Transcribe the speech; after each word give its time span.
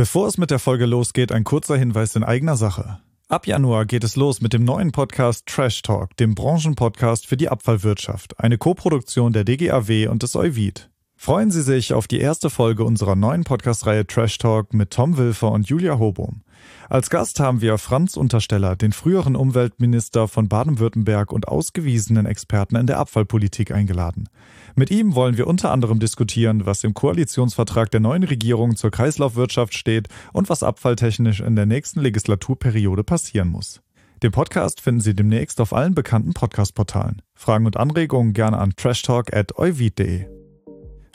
Bevor 0.00 0.28
es 0.28 0.38
mit 0.38 0.50
der 0.50 0.58
Folge 0.58 0.86
losgeht, 0.86 1.30
ein 1.30 1.44
kurzer 1.44 1.76
Hinweis 1.76 2.16
in 2.16 2.24
eigener 2.24 2.56
Sache. 2.56 3.00
Ab 3.28 3.46
Januar 3.46 3.84
geht 3.84 4.02
es 4.02 4.16
los 4.16 4.40
mit 4.40 4.54
dem 4.54 4.64
neuen 4.64 4.92
Podcast 4.92 5.44
Trash 5.44 5.82
Talk, 5.82 6.16
dem 6.16 6.34
Branchenpodcast 6.34 7.26
für 7.26 7.36
die 7.36 7.50
Abfallwirtschaft, 7.50 8.40
eine 8.40 8.56
Koproduktion 8.56 9.34
der 9.34 9.44
DGAW 9.44 10.08
und 10.08 10.22
des 10.22 10.36
Euvid. 10.36 10.88
Freuen 11.16 11.50
Sie 11.50 11.60
sich 11.60 11.92
auf 11.92 12.08
die 12.08 12.18
erste 12.18 12.48
Folge 12.48 12.82
unserer 12.84 13.14
neuen 13.14 13.44
Podcast-Reihe 13.44 14.06
Trash 14.06 14.38
Talk 14.38 14.72
mit 14.72 14.90
Tom 14.90 15.18
Wilfer 15.18 15.52
und 15.52 15.68
Julia 15.68 15.98
Hobom. 15.98 16.44
Als 16.88 17.10
Gast 17.10 17.38
haben 17.40 17.60
wir 17.60 17.78
Franz 17.78 18.16
Untersteller, 18.16 18.76
den 18.76 18.92
früheren 18.92 19.36
Umweltminister 19.36 20.28
von 20.28 20.48
Baden-Württemberg 20.48 21.32
und 21.32 21.48
ausgewiesenen 21.48 22.26
Experten 22.26 22.76
in 22.76 22.86
der 22.86 22.98
Abfallpolitik 22.98 23.70
eingeladen. 23.70 24.28
Mit 24.74 24.90
ihm 24.90 25.14
wollen 25.14 25.36
wir 25.36 25.46
unter 25.46 25.70
anderem 25.70 26.00
diskutieren, 26.00 26.66
was 26.66 26.84
im 26.84 26.94
Koalitionsvertrag 26.94 27.90
der 27.90 28.00
neuen 28.00 28.24
Regierung 28.24 28.76
zur 28.76 28.90
Kreislaufwirtschaft 28.90 29.74
steht 29.74 30.08
und 30.32 30.48
was 30.48 30.62
abfalltechnisch 30.62 31.40
in 31.40 31.56
der 31.56 31.66
nächsten 31.66 32.00
Legislaturperiode 32.00 33.04
passieren 33.04 33.48
muss. 33.48 33.80
Den 34.22 34.32
Podcast 34.32 34.80
finden 34.80 35.00
Sie 35.00 35.14
demnächst 35.14 35.60
auf 35.60 35.72
allen 35.72 35.94
bekannten 35.94 36.34
Podcast-Portalen. 36.34 37.22
Fragen 37.34 37.66
und 37.66 37.76
Anregungen 37.76 38.34
gerne 38.34 38.58
an 38.58 38.74
trashtalk.euvid.de. 38.76 40.39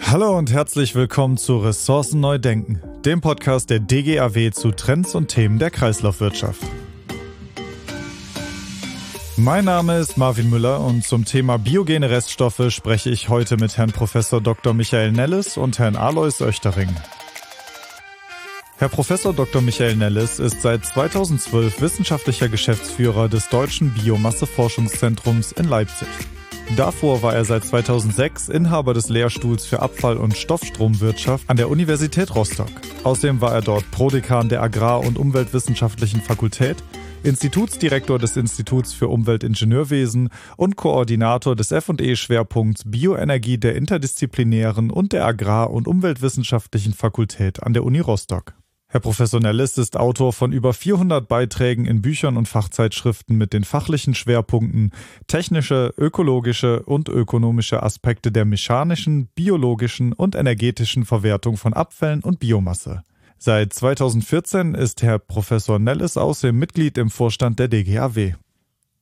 Hallo 0.02 0.38
und 0.38 0.52
herzlich 0.52 0.94
willkommen 0.94 1.38
zu 1.38 1.58
Ressourcen 1.58 2.20
neu 2.20 2.38
denken, 2.38 2.82
dem 3.06 3.22
Podcast 3.22 3.70
der 3.70 3.80
DGAW 3.80 4.52
zu 4.52 4.72
Trends 4.72 5.16
und 5.16 5.30
Themen 5.30 5.58
der 5.58 5.72
Kreislaufwirtschaft. 5.72 6.62
Mein 9.38 9.66
Name 9.66 9.98
ist 9.98 10.18
Marvin 10.18 10.50
Müller 10.50 10.80
und 10.80 11.04
zum 11.04 11.26
Thema 11.26 11.58
biogene 11.58 12.10
Reststoffe 12.10 12.70
spreche 12.70 13.10
ich 13.10 13.30
heute 13.30 13.58
mit 13.58 13.78
Herrn 13.78 13.92
Prof. 13.92 14.14
Dr. 14.44 14.74
Michael 14.74 15.12
Nellis 15.12 15.58
und 15.58 15.80
Herrn 15.80 15.96
Alois 15.96 16.42
Oechtering. 16.42 16.90
Herr 18.78 18.90
Prof. 18.90 19.08
Dr. 19.08 19.62
Michael 19.62 19.96
Nellis 19.96 20.40
ist 20.40 20.62
seit 20.62 20.86
2012 20.86 21.82
wissenschaftlicher 21.82 22.50
Geschäftsführer 22.50 23.30
des 23.30 23.50
Deutschen 23.50 23.94
Biomasseforschungszentrums 23.94 25.54
in 25.54 25.68
Leipzig. 25.68 26.08
Davor 26.76 27.22
war 27.22 27.34
er 27.34 27.46
seit 27.46 27.64
2006 27.64 28.50
Inhaber 28.50 28.94
des 28.94 29.08
Lehrstuhls 29.08 29.66
für 29.66 29.82
Abfall- 29.82 30.18
und 30.18 30.36
Stoffstromwirtschaft 30.36 31.50
an 31.50 31.56
der 31.56 31.70
Universität 31.70 32.36
Rostock. 32.36 32.72
Außerdem 33.04 33.40
war 33.40 33.54
er 33.54 33.62
dort 33.62 33.90
Prodekan 33.92 34.50
der 34.50 34.62
Agrar- 34.62 35.06
und 35.06 35.18
Umweltwissenschaftlichen 35.18 36.22
Fakultät, 36.22 36.78
Institutsdirektor 37.24 38.20
des 38.20 38.36
Instituts 38.36 38.94
für 38.94 39.08
Umweltingenieurwesen 39.08 40.30
und 40.58 40.76
Koordinator 40.76 41.56
des 41.56 41.72
F&E-Schwerpunkts 41.72 42.84
Bioenergie 42.86 43.58
der 43.58 43.76
interdisziplinären 43.76 44.92
und 44.92 45.14
der 45.14 45.26
Agrar- 45.26 45.72
und 45.72 45.88
Umweltwissenschaftlichen 45.88 46.94
Fakultät 46.94 47.64
an 47.64 47.74
der 47.74 47.86
Uni 47.86 48.00
Rostock. 48.00 48.54
Herr 48.96 49.02
Professor 49.02 49.42
Nellis 49.42 49.78
ist 49.78 49.98
Autor 49.98 50.32
von 50.32 50.54
über 50.54 50.72
400 50.72 51.28
Beiträgen 51.28 51.84
in 51.84 52.02
Büchern 52.02 52.38
und 52.38 52.48
Fachzeitschriften 52.48 53.36
mit 53.36 53.52
den 53.52 53.66
fachlichen 53.66 54.16
Schwerpunkten 54.16 54.92
technische, 55.28 55.94
ökologische 55.98 56.82
und 56.84 57.10
ökonomische 57.10 57.84
Aspekte 57.84 58.32
der 58.32 58.46
mechanischen, 58.46 59.28
biologischen 59.36 60.14
und 60.14 60.34
energetischen 60.34 61.04
Verwertung 61.04 61.58
von 61.58 61.74
Abfällen 61.74 62.24
und 62.24 62.40
Biomasse. 62.40 63.04
Seit 63.38 63.74
2014 63.74 64.76
ist 64.76 65.04
Herr 65.04 65.20
Professor 65.20 65.78
Nellis 65.78 66.16
außerdem 66.16 66.58
Mitglied 66.58 66.98
im 66.98 67.10
Vorstand 67.10 67.60
der 67.60 67.68
DGAW. 67.68 68.36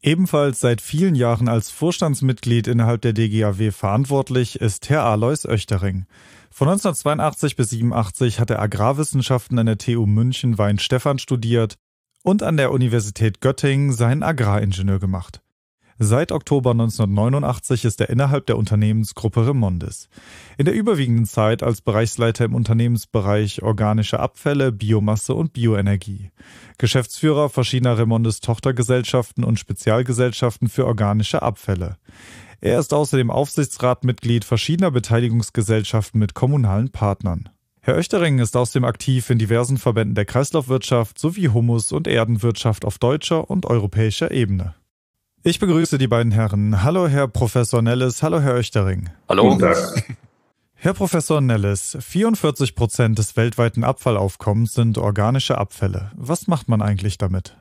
Ebenfalls 0.06 0.60
seit 0.60 0.82
vielen 0.82 1.16
Jahren 1.16 1.48
als 1.48 1.72
Vorstandsmitglied 1.72 2.68
innerhalb 2.68 3.02
der 3.02 3.14
DGAW 3.14 3.72
verantwortlich 3.72 4.60
ist 4.60 4.90
Herr 4.90 5.06
Alois 5.06 5.46
Oechtering. 5.46 6.06
Von 6.52 6.68
1982 6.68 7.56
bis 7.56 7.70
87 7.70 8.42
hat 8.42 8.50
er 8.50 8.62
Agrarwissenschaften 8.62 9.58
an 9.58 9.66
der 9.66 9.78
TU 9.78 10.06
München 10.06 10.58
Weinstefan 10.58 11.20
studiert 11.20 11.76
und 12.22 12.44
an 12.44 12.58
der 12.58 12.74
Universität 12.74 13.40
Göttingen 13.40 13.94
seinen 13.94 14.24
Agraringenieur 14.24 15.00
gemacht. 15.00 15.42
Seit 16.00 16.32
Oktober 16.32 16.72
1989 16.72 17.86
ist 17.86 18.02
er 18.02 18.10
innerhalb 18.10 18.48
der 18.48 18.58
Unternehmensgruppe 18.58 19.46
Remondis. 19.48 20.10
In 20.58 20.66
der 20.66 20.74
überwiegenden 20.74 21.26
Zeit 21.26 21.62
als 21.62 21.82
Bereichsleiter 21.82 22.46
im 22.46 22.56
Unternehmensbereich 22.56 23.62
organische 23.62 24.20
Abfälle, 24.20 24.72
Biomasse 24.72 25.36
und 25.36 25.54
Bioenergie. 25.54 26.32
Geschäftsführer 26.80 27.50
verschiedener 27.50 27.98
Remondis 27.98 28.40
Tochtergesellschaften 28.40 29.44
und 29.44 29.60
Spezialgesellschaften 29.60 30.68
für 30.68 30.88
organische 30.88 31.44
Abfälle. 31.44 31.98
Er 32.60 32.80
ist 32.80 32.94
außerdem 32.94 33.30
Aufsichtsratmitglied 33.30 34.46
verschiedener 34.46 34.90
Beteiligungsgesellschaften 34.90 36.20
mit 36.20 36.34
kommunalen 36.34 36.92
Partnern. 36.92 37.50
Herr 37.82 37.98
Oechtering 37.98 38.40
ist 38.40 38.56
außerdem 38.56 38.86
aktiv 38.86 39.30
in 39.30 39.38
diversen 39.38 39.78
Verbänden 39.78 40.16
der 40.16 40.26
Kreislaufwirtschaft 40.26 41.20
sowie 41.20 41.50
Humus- 41.50 41.92
und 41.92 42.08
Erdenwirtschaft 42.08 42.86
auf 42.86 42.98
deutscher 42.98 43.50
und 43.50 43.66
europäischer 43.66 44.32
Ebene. 44.32 44.74
Ich 45.46 45.60
begrüße 45.60 45.98
die 45.98 46.08
beiden 46.08 46.32
Herren. 46.32 46.84
Hallo, 46.84 47.10
Herr 47.10 47.28
Professor 47.28 47.82
Nellis. 47.82 48.24
Hallo, 48.24 48.40
Herr 48.40 48.54
Oechtering. 48.54 49.10
Hallo. 49.28 49.50
Guten 49.50 49.60
Tag. 49.60 50.06
Herr 50.76 50.94
Professor 50.94 51.42
Nellis, 51.42 51.98
44 52.00 52.76
Prozent 52.76 53.20
des 53.20 53.36
weltweiten 53.36 53.84
Abfallaufkommens 53.84 54.74
sind 54.74 54.98
organische 54.98 55.58
Abfälle. 55.58 56.12
Was 56.16 56.48
macht 56.48 56.70
man 56.70 56.82
eigentlich 56.82 57.18
damit? 57.18 57.58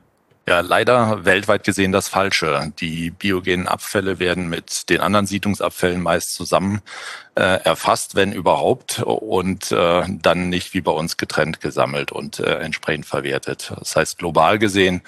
Ja, 0.47 0.61
leider 0.61 1.25
weltweit 1.25 1.65
gesehen 1.65 1.91
das 1.91 2.07
Falsche. 2.07 2.71
Die 2.79 3.11
biogenen 3.11 3.67
Abfälle 3.67 4.17
werden 4.17 4.47
mit 4.47 4.89
den 4.89 5.01
anderen 5.01 5.25
Siedlungsabfällen 5.25 6.01
meist 6.01 6.35
zusammen 6.35 6.81
äh, 7.35 7.41
erfasst, 7.41 8.15
wenn 8.15 8.31
überhaupt, 8.31 9.03
und 9.03 9.73
äh, 9.73 10.03
dann 10.07 10.47
nicht 10.47 10.73
wie 10.73 10.81
bei 10.81 10.91
uns 10.91 11.17
getrennt 11.17 11.59
gesammelt 11.59 12.13
und 12.13 12.39
äh, 12.39 12.59
entsprechend 12.59 13.05
verwertet. 13.05 13.73
Das 13.77 13.97
heißt, 13.97 14.17
global 14.17 14.57
gesehen 14.57 15.01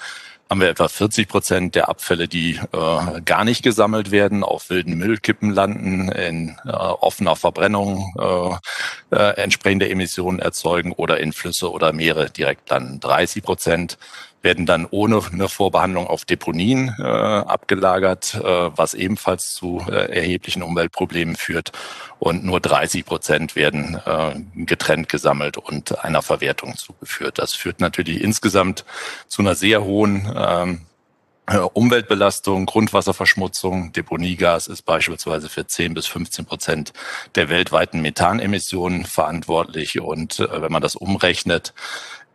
haben 0.48 0.60
wir 0.60 0.68
etwa 0.68 0.88
40 0.88 1.28
Prozent 1.28 1.74
der 1.74 1.88
Abfälle, 1.88 2.28
die 2.28 2.60
äh, 2.72 3.20
gar 3.24 3.44
nicht 3.44 3.62
gesammelt 3.62 4.10
werden, 4.10 4.44
auf 4.44 4.70
wilden 4.70 4.96
Müllkippen 4.96 5.50
landen, 5.50 6.08
in 6.08 6.56
äh, 6.64 6.70
offener 6.70 7.34
Verbrennung 7.34 8.14
äh, 8.18 9.16
äh, 9.16 9.36
entsprechende 9.42 9.88
Emissionen 9.88 10.38
erzeugen 10.38 10.92
oder 10.92 11.18
in 11.18 11.32
Flüsse 11.32 11.70
oder 11.70 11.92
Meere 11.92 12.30
direkt 12.30 12.70
landen. 12.70 13.00
30 13.00 13.42
Prozent 13.42 13.98
werden 14.46 14.64
dann 14.64 14.86
ohne 14.88 15.20
eine 15.32 15.48
Vorbehandlung 15.48 16.06
auf 16.06 16.24
Deponien 16.24 16.94
äh, 17.00 17.02
abgelagert, 17.02 18.36
äh, 18.36 18.40
was 18.44 18.94
ebenfalls 18.94 19.50
zu 19.50 19.84
äh, 19.88 20.14
erheblichen 20.14 20.62
Umweltproblemen 20.62 21.34
führt. 21.34 21.72
Und 22.20 22.44
nur 22.44 22.60
30 22.60 23.04
Prozent 23.04 23.56
werden 23.56 24.00
äh, 24.06 24.36
getrennt 24.54 25.08
gesammelt 25.08 25.58
und 25.58 25.98
einer 26.04 26.22
Verwertung 26.22 26.76
zugeführt. 26.76 27.40
Das 27.40 27.54
führt 27.54 27.80
natürlich 27.80 28.22
insgesamt 28.22 28.84
zu 29.26 29.42
einer 29.42 29.56
sehr 29.56 29.82
hohen 29.82 30.32
ähm, 30.36 30.80
äh, 31.48 31.58
Umweltbelastung, 31.58 32.66
Grundwasserverschmutzung, 32.66 33.92
Deponiegas 33.92 34.66
ist 34.66 34.82
beispielsweise 34.82 35.48
für 35.48 35.64
10 35.64 35.94
bis 35.94 36.06
15 36.06 36.44
Prozent 36.44 36.92
der 37.36 37.48
weltweiten 37.48 38.00
Methanemissionen 38.00 39.04
verantwortlich. 39.04 40.00
Und 40.00 40.40
äh, 40.40 40.62
wenn 40.62 40.72
man 40.72 40.82
das 40.82 40.96
umrechnet, 40.96 41.72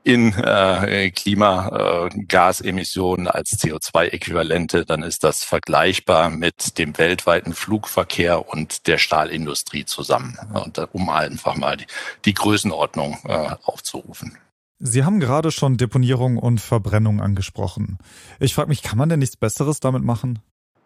in 0.03 0.33
äh, 0.33 1.11
Klimagasemissionen 1.11 3.27
als 3.27 3.59
CO2-Äquivalente, 3.59 4.85
dann 4.85 5.03
ist 5.03 5.23
das 5.23 5.43
vergleichbar 5.43 6.29
mit 6.29 6.77
dem 6.77 6.97
weltweiten 6.97 7.53
Flugverkehr 7.53 8.49
und 8.49 8.87
der 8.87 8.97
Stahlindustrie 8.97 9.85
zusammen. 9.85 10.37
Und 10.53 10.77
äh, 10.77 10.87
um 10.91 11.09
einfach 11.09 11.55
mal 11.55 11.77
die, 11.77 11.85
die 12.25 12.33
Größenordnung 12.33 13.19
äh, 13.25 13.55
aufzurufen. 13.63 14.37
Sie 14.79 15.03
haben 15.03 15.19
gerade 15.19 15.51
schon 15.51 15.77
Deponierung 15.77 16.37
und 16.37 16.59
Verbrennung 16.59 17.21
angesprochen. 17.21 17.99
Ich 18.39 18.55
frage 18.55 18.69
mich, 18.69 18.81
kann 18.81 18.97
man 18.97 19.09
denn 19.09 19.19
nichts 19.19 19.37
Besseres 19.37 19.79
damit 19.79 20.03
machen? 20.03 20.39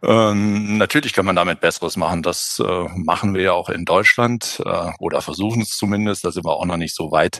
Ähm, 0.03 0.77
natürlich 0.77 1.13
kann 1.13 1.25
man 1.25 1.35
damit 1.35 1.61
Besseres 1.61 1.97
machen. 1.97 2.21
Das 2.21 2.61
äh, 2.63 2.87
machen 2.95 3.33
wir 3.33 3.41
ja 3.41 3.53
auch 3.53 3.69
in 3.69 3.85
Deutschland 3.85 4.61
äh, 4.65 4.91
oder 4.99 5.21
versuchen 5.21 5.61
es 5.61 5.69
zumindest. 5.69 6.23
Da 6.23 6.31
sind 6.31 6.45
wir 6.45 6.53
auch 6.53 6.65
noch 6.65 6.77
nicht 6.77 6.95
so 6.95 7.11
weit, 7.11 7.39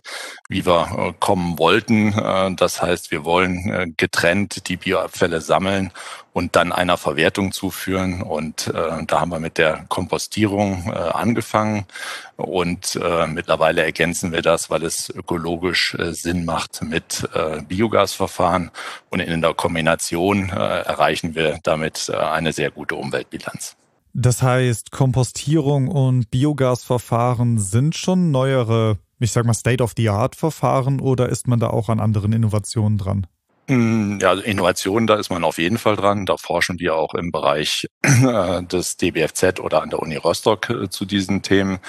wie 0.50 0.66
wir 0.66 0.88
äh, 0.98 1.14
kommen 1.20 1.60
wollten. 1.60 2.14
Äh, 2.14 2.56
das 2.56 2.81
heißt, 2.81 3.12
wir 3.12 3.24
wollen 3.24 3.69
äh, 3.69 3.88
getrennt 3.98 4.68
die 4.68 4.78
Bioabfälle 4.78 5.42
sammeln 5.42 5.92
und 6.36 6.58
dann 6.58 6.74
einer 6.74 6.98
Verwertung 6.98 7.54
zuführen. 7.54 8.22
Und 8.22 8.68
äh, 8.68 9.06
da 9.08 9.22
haben 9.22 9.32
wir 9.32 9.40
mit 9.40 9.58
der 9.58 9.86
Kompostierung 9.88 10.92
äh, 10.92 10.92
angefangen 10.92 11.86
und 12.36 13.00
äh, 13.02 13.26
mittlerweile 13.26 13.84
ergänzen 13.84 14.34
wir 14.34 14.42
das, 14.42 14.70
weil 14.70 14.84
es 14.84 15.10
ökologisch 15.10 15.96
äh, 15.98 16.12
Sinn 16.14 16.44
macht 16.44 16.82
mit 16.84 17.26
äh, 17.34 17.62
Biogasverfahren 17.62 18.72
und 19.10 19.22
in 19.22 19.40
der 19.40 19.54
Kombination 19.54 20.50
äh, 20.50 20.56
erreichen 20.56 21.36
wir 21.36 21.58
damit 21.64 22.10
äh, 22.10 22.18
eine 22.18 22.52
sehr 22.52 22.70
gute 22.70 22.96
Umweltbilanz. 22.96 23.78
Das 24.14 24.44
heißt, 24.44 24.92
Kompostierung 24.92 25.88
und 25.88 26.32
Biogasverfahren 26.32 27.60
sind 27.60 27.96
schon 27.96 28.32
neuere, 28.32 28.98
ich 29.20 29.32
sag 29.32 29.46
mal, 29.46 29.54
State-of-the-Art-Verfahren 29.54 31.00
oder 31.00 31.30
ist 31.30 31.48
man 31.48 31.62
da 31.62 31.70
auch 31.70 31.88
an 31.88 32.02
anderen 32.02 32.34
Innovationen 32.34 32.98
dran? 32.98 33.26
Hm, 33.67 34.19
ja, 34.21 34.29
also 34.29 34.44
Innovation, 34.44 35.07
da 35.07 35.15
ist 35.15 35.31
man 35.31 35.44
auf 35.44 35.57
jeden 35.57 35.79
Fall 35.79 35.95
dran. 35.95 36.27
Da 36.27 36.38
forschen 36.38 36.77
wir 36.77 36.95
auch 36.95 37.15
im 37.15 37.31
Bereich 37.31 37.88
äh, 38.03 38.62
des 38.62 38.95
DBFZ 38.97 39.59
oder 39.59 39.81
an 39.81 39.89
der 39.89 40.00
Uni 40.00 40.17
Rostock 40.17 40.69
äh, 40.69 40.89
zu 40.89 41.06
diesen 41.06 41.41
Themen. 41.41 41.79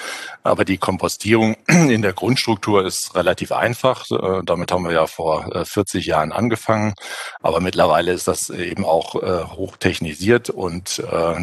Aber 0.43 0.65
die 0.65 0.79
Kompostierung 0.79 1.55
in 1.69 2.01
der 2.01 2.15
Grundstruktur 2.15 2.87
ist 2.87 3.15
relativ 3.15 3.53
einfach. 3.53 4.11
Äh, 4.11 4.41
damit 4.47 4.73
haben 4.73 4.85
wir 4.85 4.93
ja 4.93 5.07
vor 5.07 5.67
40 5.67 6.07
Jahren 6.07 6.33
angefangen. 6.33 6.95
Aber 7.43 7.61
mittlerweile 7.61 8.13
ist 8.13 8.27
das 8.27 8.49
eben 8.51 8.85
auch 8.85 9.15
hochtechnisiert 9.15 10.51
und 10.51 11.03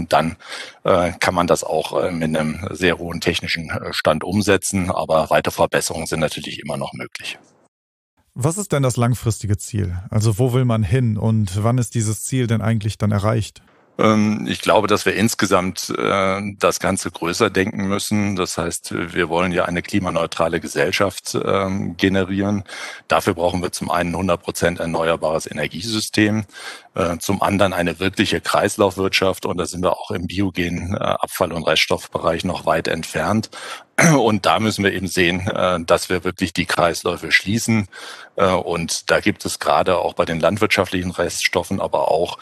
dann 0.09 0.37
kann 0.83 1.33
man 1.33 1.47
das 1.47 1.63
auch 1.63 2.11
mit 2.11 2.35
einem 2.35 2.67
sehr 2.71 2.97
hohen 2.97 3.21
technischen 3.21 3.71
Stand 3.91 4.23
umsetzen. 4.23 4.91
Aber 4.91 5.29
weitere 5.29 5.53
Verbesserungen 5.53 6.07
sind 6.07 6.19
natürlich 6.19 6.59
immer 6.59 6.77
noch 6.77 6.93
möglich. 6.93 7.37
Was 8.35 8.57
ist 8.57 8.71
denn 8.71 8.81
das 8.81 8.97
langfristige 8.97 9.57
Ziel? 9.57 9.95
Also 10.09 10.39
wo 10.39 10.53
will 10.53 10.65
man 10.65 10.81
hin 10.81 11.17
und 11.17 11.63
wann 11.63 11.77
ist 11.77 11.93
dieses 11.93 12.23
Ziel 12.23 12.47
denn 12.47 12.61
eigentlich 12.61 12.97
dann 12.97 13.11
erreicht? 13.11 13.61
Ähm, 13.99 14.47
ich 14.49 14.61
glaube, 14.61 14.87
dass 14.87 15.05
wir 15.05 15.13
insgesamt 15.13 15.93
äh, 15.95 16.41
das 16.57 16.79
Ganze 16.79 17.11
größer 17.11 17.51
denken 17.51 17.87
müssen. 17.87 18.35
Das 18.35 18.57
heißt, 18.57 19.13
wir 19.13 19.29
wollen 19.29 19.51
ja 19.51 19.65
eine 19.65 19.83
klimaneutrale 19.83 20.59
Gesellschaft 20.59 21.37
ähm, 21.45 21.95
generieren. 21.95 22.63
Dafür 23.07 23.35
brauchen 23.35 23.61
wir 23.61 23.71
zum 23.71 23.91
einen 23.91 24.15
100 24.15 24.41
Prozent 24.41 24.79
erneuerbares 24.79 25.49
Energiesystem, 25.49 26.45
äh, 26.95 27.17
zum 27.17 27.41
anderen 27.41 27.73
eine 27.73 27.99
wirkliche 27.99 28.41
Kreislaufwirtschaft. 28.41 29.45
Und 29.45 29.57
da 29.57 29.65
sind 29.65 29.83
wir 29.83 29.97
auch 29.97 30.11
im 30.11 30.27
biogenen 30.27 30.95
äh, 30.95 30.99
Abfall- 30.99 31.53
und 31.53 31.63
Reststoffbereich 31.63 32.43
noch 32.43 32.65
weit 32.65 32.87
entfernt. 32.87 33.49
Und 34.17 34.47
da 34.47 34.59
müssen 34.59 34.83
wir 34.83 34.91
eben 34.91 35.05
sehen, 35.05 35.45
dass 35.85 36.09
wir 36.09 36.23
wirklich 36.23 36.51
die 36.51 36.65
Kreisläufe 36.65 37.31
schließen. 37.31 37.87
Und 38.35 39.11
da 39.11 39.19
gibt 39.19 39.45
es 39.45 39.59
gerade 39.59 39.99
auch 39.99 40.15
bei 40.15 40.25
den 40.25 40.39
landwirtschaftlichen 40.39 41.11
Reststoffen, 41.11 41.79
aber 41.79 42.09
auch 42.09 42.39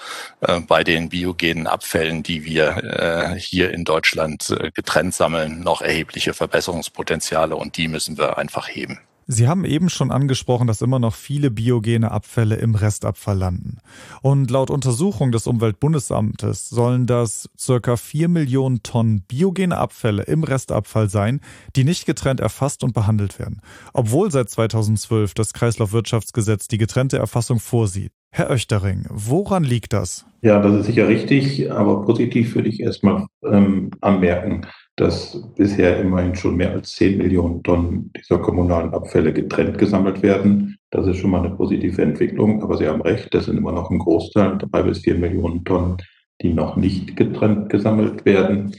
bei 0.67 0.85
den 0.85 1.09
biogenen 1.09 1.67
Abfällen, 1.67 2.23
die 2.23 2.45
wir 2.45 2.77
äh, 2.77 3.37
hier 3.37 3.71
in 3.71 3.83
Deutschland 3.83 4.49
äh, 4.49 4.71
getrennt 4.71 5.13
sammeln, 5.13 5.61
noch 5.61 5.81
erhebliche 5.81 6.33
Verbesserungspotenziale 6.33 7.55
und 7.55 7.75
die 7.75 7.89
müssen 7.89 8.17
wir 8.17 8.37
einfach 8.37 8.69
heben. 8.69 8.99
Sie 9.33 9.47
haben 9.47 9.63
eben 9.63 9.87
schon 9.87 10.11
angesprochen, 10.11 10.67
dass 10.67 10.81
immer 10.81 10.99
noch 10.99 11.15
viele 11.15 11.51
biogene 11.51 12.11
Abfälle 12.11 12.55
im 12.55 12.75
Restabfall 12.75 13.37
landen. 13.37 13.77
Und 14.21 14.51
laut 14.51 14.69
Untersuchung 14.69 15.31
des 15.31 15.47
Umweltbundesamtes 15.47 16.67
sollen 16.69 17.05
das 17.07 17.49
circa 17.57 17.95
4 17.95 18.27
Millionen 18.27 18.83
Tonnen 18.83 19.21
biogene 19.21 19.77
Abfälle 19.77 20.23
im 20.23 20.43
Restabfall 20.43 21.09
sein, 21.09 21.39
die 21.77 21.85
nicht 21.85 22.05
getrennt 22.05 22.41
erfasst 22.41 22.83
und 22.83 22.93
behandelt 22.93 23.39
werden. 23.39 23.61
Obwohl 23.93 24.31
seit 24.31 24.49
2012 24.49 25.33
das 25.33 25.53
Kreislaufwirtschaftsgesetz 25.53 26.67
die 26.67 26.77
getrennte 26.77 27.17
Erfassung 27.17 27.61
vorsieht. 27.61 28.11
Herr 28.31 28.49
Oechtering, 28.49 29.05
woran 29.09 29.63
liegt 29.63 29.93
das? 29.93 30.25
Ja, 30.41 30.59
das 30.59 30.73
ist 30.73 30.85
sicher 30.87 31.07
richtig, 31.07 31.71
aber 31.71 32.03
positiv 32.03 32.53
würde 32.55 32.67
ich 32.67 32.81
erstmal 32.81 33.27
ähm, 33.45 33.91
anmerken, 34.01 34.65
dass 34.97 35.41
bisher 35.55 35.99
immerhin 35.99 36.35
schon 36.35 36.57
mehr 36.57 36.71
als 36.71 36.93
10 36.93 37.17
Millionen 37.17 37.63
Tonnen 37.63 38.11
dieser 38.15 38.39
kommunalen 38.39 38.93
Abfälle 38.93 39.33
getrennt 39.33 39.77
gesammelt 39.77 40.21
werden. 40.21 40.77
Das 40.91 41.07
ist 41.07 41.17
schon 41.17 41.31
mal 41.31 41.45
eine 41.45 41.55
positive 41.55 42.01
Entwicklung, 42.01 42.61
aber 42.61 42.77
Sie 42.77 42.87
haben 42.87 43.01
recht, 43.01 43.33
das 43.33 43.45
sind 43.45 43.57
immer 43.57 43.71
noch 43.71 43.89
ein 43.89 43.99
Großteil, 43.99 44.57
drei 44.57 44.83
bis 44.83 44.99
vier 44.99 45.15
Millionen 45.15 45.63
Tonnen, 45.63 45.97
die 46.41 46.53
noch 46.53 46.75
nicht 46.75 47.15
getrennt 47.15 47.69
gesammelt 47.69 48.25
werden. 48.25 48.75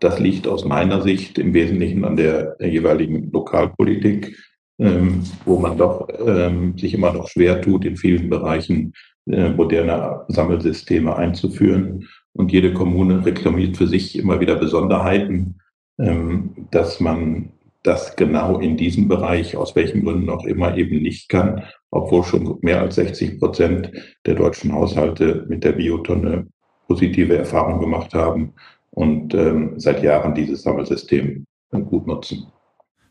Das 0.00 0.18
liegt 0.18 0.48
aus 0.48 0.64
meiner 0.64 1.02
Sicht 1.02 1.38
im 1.38 1.52
Wesentlichen 1.52 2.04
an 2.04 2.16
der 2.16 2.56
jeweiligen 2.60 3.30
Lokalpolitik, 3.30 4.34
ähm, 4.78 5.22
wo 5.44 5.58
man 5.58 5.76
doch 5.76 6.08
ähm, 6.26 6.78
sich 6.78 6.94
immer 6.94 7.12
noch 7.12 7.28
schwer 7.28 7.60
tut, 7.60 7.84
in 7.84 7.96
vielen 7.96 8.30
Bereichen 8.30 8.94
äh, 9.30 9.50
moderne 9.50 10.24
Sammelsysteme 10.28 11.14
einzuführen. 11.14 12.08
Und 12.32 12.52
jede 12.52 12.72
Kommune 12.72 13.24
reklamiert 13.24 13.76
für 13.76 13.86
sich 13.86 14.18
immer 14.18 14.40
wieder 14.40 14.56
Besonderheiten, 14.56 15.60
ähm, 15.98 16.68
dass 16.70 17.00
man 17.00 17.52
das 17.82 18.14
genau 18.16 18.58
in 18.58 18.76
diesem 18.76 19.08
Bereich, 19.08 19.56
aus 19.56 19.74
welchen 19.74 20.04
Gründen 20.04 20.28
auch 20.28 20.44
immer, 20.44 20.76
eben 20.76 21.02
nicht 21.02 21.28
kann, 21.28 21.64
obwohl 21.90 22.24
schon 22.24 22.58
mehr 22.60 22.80
als 22.80 22.96
60 22.96 23.38
Prozent 23.38 23.90
der 24.26 24.34
deutschen 24.34 24.72
Haushalte 24.72 25.46
mit 25.48 25.64
der 25.64 25.72
Biotonne 25.72 26.46
positive 26.86 27.36
Erfahrungen 27.36 27.80
gemacht 27.80 28.12
haben 28.14 28.52
und 28.90 29.34
ähm, 29.34 29.74
seit 29.78 30.02
Jahren 30.02 30.34
dieses 30.34 30.62
Sammelsystem 30.62 31.46
gut 31.70 32.06
nutzen. 32.06 32.46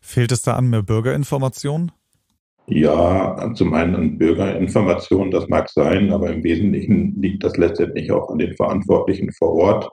Fehlt 0.02 0.32
es 0.32 0.44
da 0.44 0.56
an 0.56 0.70
mehr 0.70 0.84
Bürgerinformation? 0.84 1.92
Ja, 2.70 3.52
zum 3.56 3.74
einen 3.74 3.96
an 3.96 4.18
Bürgerinformation, 4.20 5.32
das 5.32 5.48
mag 5.50 5.70
sein, 5.70 6.12
aber 6.12 6.32
im 6.32 6.44
Wesentlichen 6.44 7.20
liegt 7.20 7.44
das 7.44 7.58
letztendlich 7.58 8.12
auch 8.12 8.30
an 8.30 8.38
den 8.38 8.56
Verantwortlichen 8.56 9.32
vor 9.32 9.54
Ort. 9.54 9.90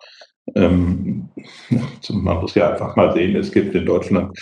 Ähm, 0.54 1.30
man 2.10 2.40
muss 2.40 2.54
ja 2.54 2.72
einfach 2.72 2.94
mal 2.94 3.14
sehen, 3.14 3.34
es 3.34 3.50
gibt 3.50 3.74
in 3.74 3.86
Deutschland 3.86 4.38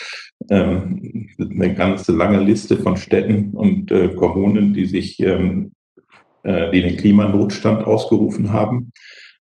ähm, 0.51 1.29
eine 1.39 1.75
ganze 1.75 2.13
lange 2.13 2.41
Liste 2.41 2.77
von 2.77 2.97
Städten 2.97 3.53
und 3.53 3.93
äh, 3.93 4.09
Kommunen, 4.09 4.75
die 4.75 4.87
sich, 4.87 5.21
ähm, 5.21 5.73
äh, 6.43 6.73
die 6.73 6.83
den 6.83 6.97
Klimanotstand 6.97 7.87
ausgerufen 7.87 8.53
haben. 8.53 8.91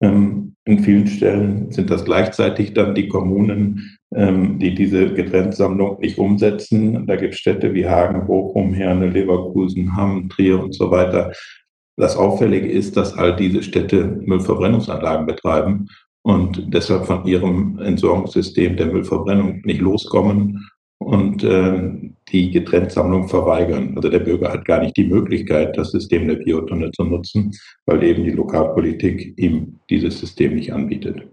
Ähm, 0.01 0.55
in 0.65 0.79
vielen 0.83 1.07
Stellen 1.07 1.71
sind 1.71 1.89
das 1.89 2.05
gleichzeitig 2.05 2.73
dann 2.75 2.93
die 2.93 3.07
Kommunen, 3.07 3.96
ähm, 4.15 4.59
die 4.59 4.73
diese 4.73 5.13
Getrenntsammlung 5.13 5.99
nicht 5.99 6.17
umsetzen. 6.17 7.05
Da 7.07 7.15
gibt 7.15 7.33
es 7.33 7.39
Städte 7.39 7.73
wie 7.73 7.87
Hagen, 7.87 8.25
Bochum, 8.25 8.73
Herne, 8.73 9.09
Leverkusen, 9.09 9.95
Hamm, 9.95 10.29
Trier 10.29 10.63
und 10.63 10.73
so 10.73 10.91
weiter. 10.91 11.31
Das 11.97 12.15
Auffällige 12.15 12.69
ist, 12.69 12.95
dass 12.95 13.17
all 13.17 13.35
diese 13.35 13.63
Städte 13.63 14.21
Müllverbrennungsanlagen 14.23 15.25
betreiben 15.25 15.87
und 16.21 16.73
deshalb 16.73 17.05
von 17.05 17.25
ihrem 17.25 17.79
Entsorgungssystem 17.79 18.77
der 18.77 18.87
Müllverbrennung 18.87 19.61
nicht 19.63 19.81
loskommen 19.81 20.69
und 20.99 21.43
äh, 21.43 21.91
die 22.29 22.51
Getrenntsammlung 22.51 23.27
verweigern. 23.27 23.93
Also 23.95 24.09
der 24.09 24.19
Bürger 24.19 24.51
hat 24.51 24.65
gar 24.65 24.81
nicht 24.81 24.97
die 24.97 25.07
Möglichkeit, 25.07 25.77
das 25.77 25.91
System 25.91 26.27
der 26.27 26.35
Biotonne 26.35 26.91
zu 26.91 27.03
nutzen, 27.03 27.51
weil 27.85 28.03
eben 28.03 28.23
die 28.23 28.31
Lokalpolitik 28.31 29.33
ihm 29.37 29.79
dieses 29.89 30.19
System 30.19 30.55
nicht 30.55 30.73
anbietet. 30.73 31.27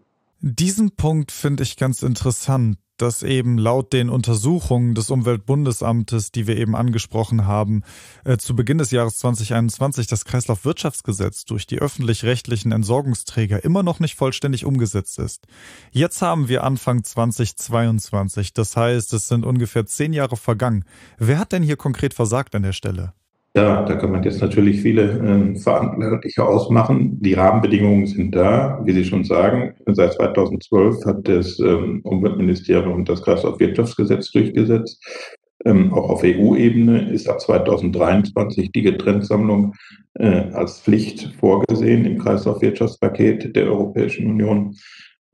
Diesen 0.47 0.95
Punkt 0.95 1.33
finde 1.33 1.63
ich 1.63 1.79
ganz 1.79 2.03
interessant, 2.03 2.77
dass 2.99 3.23
eben 3.23 3.57
laut 3.57 3.95
den 3.95 4.11
Untersuchungen 4.11 4.95
des 4.95 5.09
Umweltbundesamtes, 5.09 6.33
die 6.33 6.47
wir 6.47 6.59
eben 6.59 6.77
angesprochen 6.77 7.47
haben, 7.47 7.83
äh, 8.27 8.37
zu 8.37 8.55
Beginn 8.55 8.77
des 8.77 8.91
Jahres 8.91 9.17
2021 9.17 10.07
das 10.07 10.27
Kreislaufwirtschaftsgesetz 10.27 11.47
durch 11.47 11.67
die 11.67 11.79
öffentlich-rechtlichen 11.79 12.73
Entsorgungsträger 12.73 13.65
immer 13.65 13.83
noch 13.83 14.01
nicht 14.01 14.17
vollständig 14.17 14.67
umgesetzt 14.67 15.19
ist. 15.19 15.47
Jetzt 15.93 16.21
haben 16.21 16.47
wir 16.47 16.63
Anfang 16.63 17.03
2022, 17.03 18.53
das 18.53 18.77
heißt, 18.77 19.15
es 19.15 19.29
sind 19.29 19.47
ungefähr 19.47 19.87
zehn 19.87 20.13
Jahre 20.13 20.37
vergangen. 20.37 20.85
Wer 21.17 21.39
hat 21.39 21.53
denn 21.53 21.63
hier 21.63 21.79
konkret 21.79 22.13
versagt 22.13 22.55
an 22.55 22.65
der 22.65 22.75
Stelle? 22.75 23.15
Ja, 23.57 23.85
da 23.85 23.95
kann 23.95 24.11
man 24.11 24.25
jetzt 24.25 24.41
natürlich 24.41 24.83
viele 24.83 25.03
äh, 25.03 25.57
Verantwortliche 25.57 26.45
ausmachen. 26.45 27.23
Die 27.23 27.35
Rahmenbedingungen 27.35 28.09
sind 28.09 28.35
da, 28.35 28.81
wie 28.85 28.93
Sie 28.93 29.05
schon 29.05 29.23
sagen. 29.23 29.75
Seit 29.87 30.15
2012 30.15 31.07
hat 31.07 31.29
das 31.29 31.61
ähm, 31.61 32.01
Umweltministerium 32.03 33.05
das 33.05 33.23
Kreislaufwirtschaftsgesetz 33.23 34.33
durchgesetzt. 34.33 35.01
Ähm, 35.65 35.93
auch 35.93 36.11
auf 36.11 36.25
EU-Ebene 36.25 37.13
ist 37.13 37.29
ab 37.29 37.41
2023 37.41 38.73
die 38.73 38.83
Getrenntsammlung 38.83 39.75
äh, 40.15 40.51
als 40.53 40.81
Pflicht 40.81 41.33
vorgesehen 41.39 42.07
im 42.07 42.19
Kreislaufwirtschaftspaket 42.19 43.55
der 43.55 43.67
Europäischen 43.67 44.27
Union. 44.27 44.75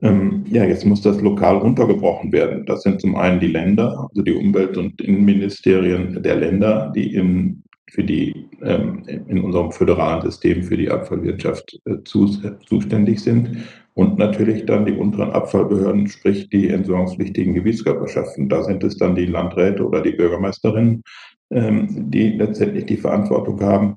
Ähm, 0.02 0.44
ja, 0.50 0.64
jetzt 0.64 0.84
muss 0.84 1.00
das 1.00 1.22
lokal 1.22 1.56
runtergebrochen 1.56 2.32
werden. 2.32 2.66
Das 2.66 2.82
sind 2.82 3.00
zum 3.00 3.16
einen 3.16 3.40
die 3.40 3.48
Länder, 3.48 4.08
also 4.10 4.20
die 4.20 4.34
Umwelt- 4.34 4.76
und 4.76 5.00
Innenministerien 5.00 6.22
der 6.22 6.36
Länder, 6.36 6.92
die 6.94 7.14
im 7.14 7.62
für 7.90 8.04
die 8.04 8.46
ähm, 8.62 9.02
in 9.06 9.40
unserem 9.40 9.72
föderalen 9.72 10.22
System 10.22 10.62
für 10.62 10.76
die 10.76 10.90
Abfallwirtschaft 10.90 11.78
äh, 11.86 11.96
zu, 12.04 12.26
zuständig 12.66 13.20
sind 13.20 13.64
und 13.94 14.18
natürlich 14.18 14.64
dann 14.66 14.86
die 14.86 14.92
unteren 14.92 15.32
Abfallbehörden, 15.32 16.06
sprich 16.06 16.48
die 16.48 16.68
entsorgungspflichtigen 16.68 17.54
Gebietskörperschaften. 17.54 18.48
Da 18.48 18.62
sind 18.62 18.84
es 18.84 18.96
dann 18.96 19.14
die 19.14 19.26
Landräte 19.26 19.86
oder 19.86 20.00
die 20.00 20.12
Bürgermeisterinnen, 20.12 21.02
ähm, 21.50 22.10
die 22.10 22.30
letztendlich 22.30 22.86
die 22.86 22.96
Verantwortung 22.96 23.60
haben. 23.60 23.94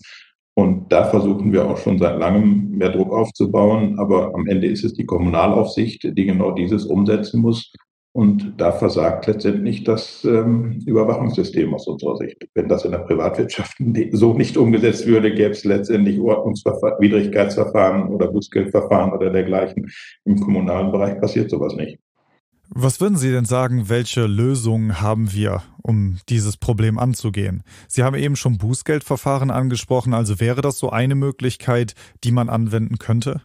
Und 0.55 0.91
da 0.91 1.05
versuchen 1.05 1.51
wir 1.51 1.65
auch 1.65 1.77
schon 1.77 1.97
seit 1.97 2.19
langem 2.19 2.71
mehr 2.71 2.89
Druck 2.89 3.11
aufzubauen. 3.11 3.97
Aber 3.97 4.33
am 4.35 4.47
Ende 4.47 4.67
ist 4.67 4.83
es 4.83 4.93
die 4.93 5.05
Kommunalaufsicht, 5.05 6.03
die 6.03 6.25
genau 6.25 6.51
dieses 6.51 6.85
umsetzen 6.85 7.41
muss. 7.41 7.71
Und 8.13 8.53
da 8.57 8.71
versagt 8.71 9.25
letztendlich 9.25 9.83
das 9.83 10.23
ähm, 10.23 10.79
Überwachungssystem 10.85 11.73
aus 11.73 11.87
unserer 11.87 12.15
Sicht. 12.17 12.47
Wenn 12.53 12.69
das 12.69 12.85
in 12.85 12.91
der 12.91 12.99
Privatwirtschaft 12.99 13.77
so 14.11 14.33
nicht 14.33 14.55
umgesetzt 14.55 15.07
würde, 15.07 15.33
gäbe 15.33 15.49
es 15.49 15.63
letztendlich 15.63 16.19
Ordnungswidrigkeitsverfahren 16.19 18.09
oder 18.09 18.27
Bußgeldverfahren 18.31 19.13
oder 19.13 19.31
dergleichen. 19.31 19.91
Im 20.25 20.39
kommunalen 20.39 20.91
Bereich 20.91 21.19
passiert 21.19 21.49
sowas 21.49 21.75
nicht. 21.75 21.97
Was 22.69 23.01
würden 23.01 23.17
Sie 23.17 23.31
denn 23.31 23.45
sagen, 23.45 23.89
welche 23.89 24.25
Lösungen 24.25 25.01
haben 25.01 25.33
wir, 25.33 25.63
um 25.81 26.17
dieses 26.29 26.57
Problem 26.57 26.99
anzugehen? 26.99 27.63
Sie 27.87 28.03
haben 28.03 28.15
eben 28.15 28.35
schon 28.35 28.57
Bußgeldverfahren 28.57 29.51
angesprochen, 29.51 30.13
also 30.13 30.39
wäre 30.39 30.61
das 30.61 30.77
so 30.77 30.89
eine 30.89 31.15
Möglichkeit, 31.15 31.93
die 32.23 32.31
man 32.31 32.49
anwenden 32.49 32.97
könnte? 32.99 33.41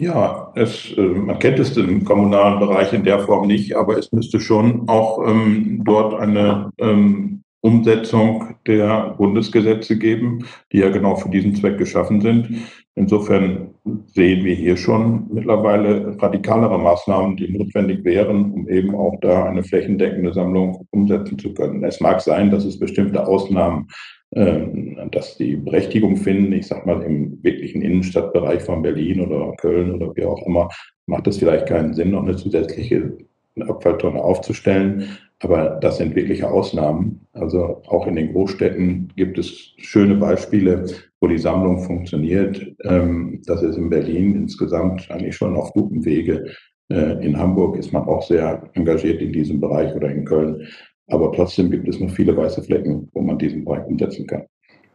Ja, 0.00 0.52
es, 0.54 0.92
äh, 0.96 1.00
man 1.02 1.38
kennt 1.40 1.58
es 1.58 1.76
im 1.76 2.04
kommunalen 2.04 2.60
Bereich 2.60 2.92
in 2.92 3.02
der 3.02 3.18
Form 3.18 3.48
nicht, 3.48 3.74
aber 3.74 3.98
es 3.98 4.12
müsste 4.12 4.38
schon 4.40 4.88
auch 4.88 5.26
ähm, 5.26 5.82
dort 5.84 6.14
eine 6.14 6.70
ähm, 6.78 7.42
Umsetzung 7.60 8.54
der 8.66 9.16
Bundesgesetze 9.18 9.98
geben, 9.98 10.44
die 10.72 10.78
ja 10.78 10.90
genau 10.90 11.16
für 11.16 11.28
diesen 11.28 11.56
Zweck 11.56 11.78
geschaffen 11.78 12.20
sind. 12.20 12.48
Insofern 12.94 13.74
sehen 14.06 14.44
wir 14.44 14.54
hier 14.54 14.76
schon 14.76 15.26
mittlerweile 15.32 16.16
radikalere 16.20 16.78
Maßnahmen, 16.78 17.36
die 17.36 17.56
notwendig 17.56 18.04
wären, 18.04 18.52
um 18.52 18.68
eben 18.68 18.94
auch 18.94 19.18
da 19.20 19.44
eine 19.44 19.64
flächendeckende 19.64 20.32
Sammlung 20.32 20.86
umsetzen 20.90 21.38
zu 21.38 21.52
können. 21.54 21.82
Es 21.82 22.00
mag 22.00 22.20
sein, 22.20 22.50
dass 22.50 22.64
es 22.64 22.78
bestimmte 22.78 23.26
Ausnahmen, 23.26 23.88
dass 24.30 25.38
die 25.38 25.56
Berechtigung 25.56 26.16
finden. 26.16 26.52
Ich 26.52 26.66
sage 26.66 26.86
mal 26.86 27.02
im 27.02 27.42
wirklichen 27.42 27.80
Innenstadtbereich 27.80 28.62
von 28.62 28.82
Berlin 28.82 29.20
oder 29.20 29.54
Köln 29.56 29.94
oder 29.94 30.14
wie 30.16 30.24
auch 30.24 30.46
immer, 30.46 30.68
macht 31.06 31.26
es 31.26 31.38
vielleicht 31.38 31.66
keinen 31.66 31.94
Sinn, 31.94 32.10
noch 32.10 32.22
eine 32.22 32.36
zusätzliche 32.36 33.16
Abfalltonne 33.58 34.22
aufzustellen. 34.22 35.18
Aber 35.40 35.78
das 35.80 35.98
sind 35.98 36.16
wirkliche 36.16 36.50
Ausnahmen. 36.50 37.20
Also 37.32 37.82
auch 37.86 38.06
in 38.06 38.16
den 38.16 38.32
Großstädten 38.32 39.12
gibt 39.14 39.38
es 39.38 39.72
schöne 39.78 40.16
Beispiele, 40.16 40.84
wo 41.20 41.28
die 41.28 41.38
Sammlung 41.38 41.78
funktioniert. 41.78 42.74
Ähm, 42.84 43.40
das 43.46 43.62
ist 43.62 43.76
in 43.76 43.88
Berlin 43.88 44.34
insgesamt 44.34 45.08
eigentlich 45.10 45.36
schon 45.36 45.56
auf 45.56 45.72
gutem 45.72 46.04
Wege. 46.04 46.52
Äh, 46.90 47.24
in 47.24 47.38
Hamburg 47.38 47.76
ist 47.76 47.92
man 47.92 48.02
auch 48.02 48.22
sehr 48.22 48.68
engagiert 48.74 49.22
in 49.22 49.32
diesem 49.32 49.60
Bereich 49.60 49.94
oder 49.94 50.10
in 50.10 50.24
Köln. 50.24 50.66
Aber 51.08 51.32
trotzdem 51.32 51.70
gibt 51.70 51.88
es 51.88 52.00
noch 52.00 52.10
viele 52.10 52.36
weiße 52.36 52.62
Flecken, 52.62 53.08
wo 53.12 53.22
man 53.22 53.38
diesen 53.38 53.64
Bereich 53.64 53.86
umsetzen 53.86 54.26
kann. 54.26 54.46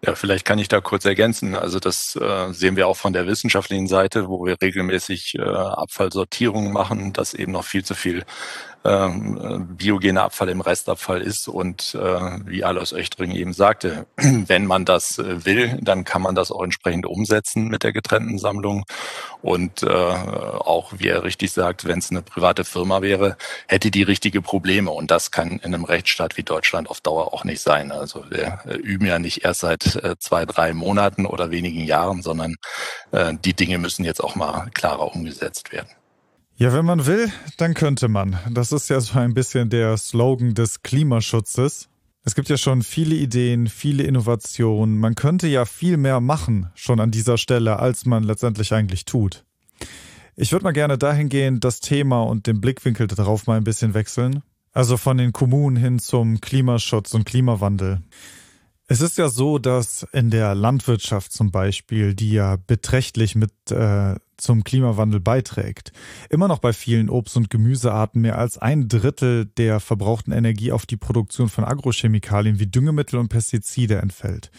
Ja, 0.05 0.15
vielleicht 0.15 0.43
kann 0.43 0.59
ich 0.59 0.67
da 0.67 0.81
kurz 0.81 1.05
ergänzen. 1.05 1.55
Also 1.55 1.79
das 1.79 2.17
äh, 2.17 2.51
sehen 2.51 2.75
wir 2.75 2.87
auch 2.87 2.97
von 2.97 3.13
der 3.13 3.25
wissenschaftlichen 3.25 3.87
Seite, 3.87 4.27
wo 4.27 4.45
wir 4.45 4.57
regelmäßig 4.61 5.35
äh, 5.37 5.41
Abfallsortierungen 5.41 6.73
machen, 6.73 7.13
dass 7.13 7.33
eben 7.33 7.53
noch 7.53 7.63
viel 7.63 7.85
zu 7.85 7.95
viel 7.95 8.23
ähm, 8.85 9.75
biogene 9.77 10.21
Abfall 10.21 10.49
im 10.49 10.61
Restabfall 10.61 11.21
ist. 11.21 11.47
Und 11.47 11.95
äh, 11.95 11.99
wie 12.45 12.63
Alois 12.63 12.93
Oechtring 12.93 13.31
eben 13.31 13.53
sagte, 13.53 14.05
wenn 14.17 14.65
man 14.65 14.85
das 14.85 15.19
äh, 15.19 15.45
will, 15.45 15.79
dann 15.81 16.03
kann 16.03 16.21
man 16.21 16.35
das 16.35 16.51
auch 16.51 16.63
entsprechend 16.63 17.05
umsetzen 17.05 17.67
mit 17.67 17.83
der 17.83 17.93
getrennten 17.93 18.37
Sammlung. 18.37 18.83
Und 19.41 19.83
äh, 19.83 19.87
auch, 19.87 20.93
wie 20.97 21.07
er 21.07 21.23
richtig 21.23 21.51
sagt, 21.51 21.85
wenn 21.85 21.99
es 21.99 22.11
eine 22.11 22.21
private 22.21 22.63
Firma 22.63 23.01
wäre, 23.01 23.37
hätte 23.67 23.91
die 23.91 24.03
richtige 24.03 24.41
Probleme. 24.41 24.91
Und 24.91 25.11
das 25.11 25.31
kann 25.31 25.51
in 25.51 25.73
einem 25.73 25.85
Rechtsstaat 25.85 26.37
wie 26.37 26.43
Deutschland 26.43 26.89
auf 26.89 27.01
Dauer 27.01 27.33
auch 27.33 27.43
nicht 27.43 27.61
sein. 27.61 27.91
Also 27.91 28.25
wir 28.29 28.59
äh, 28.65 28.75
üben 28.75 29.05
ja 29.05 29.19
nicht 29.19 29.43
erst 29.43 29.61
seit 29.61 29.95
äh, 29.95 30.15
zwei, 30.19 30.45
drei 30.45 30.73
Monaten 30.73 31.25
oder 31.25 31.51
wenigen 31.51 31.83
Jahren, 31.85 32.21
sondern 32.21 32.55
äh, 33.11 33.33
die 33.43 33.53
Dinge 33.53 33.77
müssen 33.77 34.03
jetzt 34.05 34.23
auch 34.23 34.35
mal 34.35 34.69
klarer 34.73 35.13
umgesetzt 35.15 35.71
werden. 35.71 35.89
Ja, 36.63 36.71
wenn 36.71 36.85
man 36.85 37.05
will, 37.05 37.29
dann 37.57 37.73
könnte 37.73 38.07
man. 38.07 38.39
Das 38.49 38.71
ist 38.71 38.89
ja 38.89 38.97
so 39.01 39.19
ein 39.19 39.33
bisschen 39.33 39.69
der 39.69 39.97
Slogan 39.97 40.53
des 40.53 40.81
Klimaschutzes. 40.81 41.89
Es 42.23 42.35
gibt 42.35 42.47
ja 42.47 42.55
schon 42.55 42.83
viele 42.83 43.15
Ideen, 43.15 43.67
viele 43.67 44.03
Innovationen. 44.03 44.97
Man 44.97 45.15
könnte 45.15 45.49
ja 45.49 45.65
viel 45.65 45.97
mehr 45.97 46.21
machen 46.21 46.71
schon 46.73 47.01
an 47.01 47.11
dieser 47.11 47.37
Stelle, 47.37 47.79
als 47.79 48.05
man 48.05 48.23
letztendlich 48.23 48.73
eigentlich 48.73 49.03
tut. 49.03 49.43
Ich 50.37 50.53
würde 50.53 50.63
mal 50.63 50.71
gerne 50.71 50.97
dahingehend 50.97 51.65
das 51.65 51.81
Thema 51.81 52.21
und 52.23 52.47
den 52.47 52.61
Blickwinkel 52.61 53.07
darauf 53.07 53.45
mal 53.45 53.57
ein 53.57 53.65
bisschen 53.65 53.93
wechseln. 53.93 54.41
Also 54.71 54.95
von 54.95 55.17
den 55.17 55.33
Kommunen 55.33 55.75
hin 55.75 55.99
zum 55.99 56.39
Klimaschutz 56.39 57.13
und 57.13 57.25
Klimawandel. 57.25 57.99
Es 58.93 59.01
ist 59.01 59.17
ja 59.17 59.27
so, 59.27 59.57
dass 59.57 60.05
in 60.13 60.29
der 60.29 60.53
Landwirtschaft 60.53 61.31
zum 61.31 61.49
Beispiel, 61.49 62.13
die 62.13 62.31
ja 62.31 62.57
beträchtlich 62.57 63.33
mit 63.33 63.51
äh, 63.71 64.13
zum 64.37 64.63
Klimawandel 64.63 65.19
beiträgt, 65.19 65.91
immer 66.29 66.47
noch 66.47 66.59
bei 66.59 66.73
vielen 66.73 67.09
Obst- 67.09 67.35
und 67.35 67.49
Gemüsearten 67.49 68.21
mehr 68.21 68.37
als 68.37 68.59
ein 68.59 68.89
Drittel 68.89 69.47
der 69.47 69.79
verbrauchten 69.79 70.31
Energie 70.31 70.71
auf 70.71 70.85
die 70.85 70.97
Produktion 70.97 71.49
von 71.49 71.63
Agrochemikalien 71.63 72.59
wie 72.59 72.67
Düngemittel 72.67 73.17
und 73.17 73.29
Pestizide 73.29 73.95
entfällt. 73.95 74.51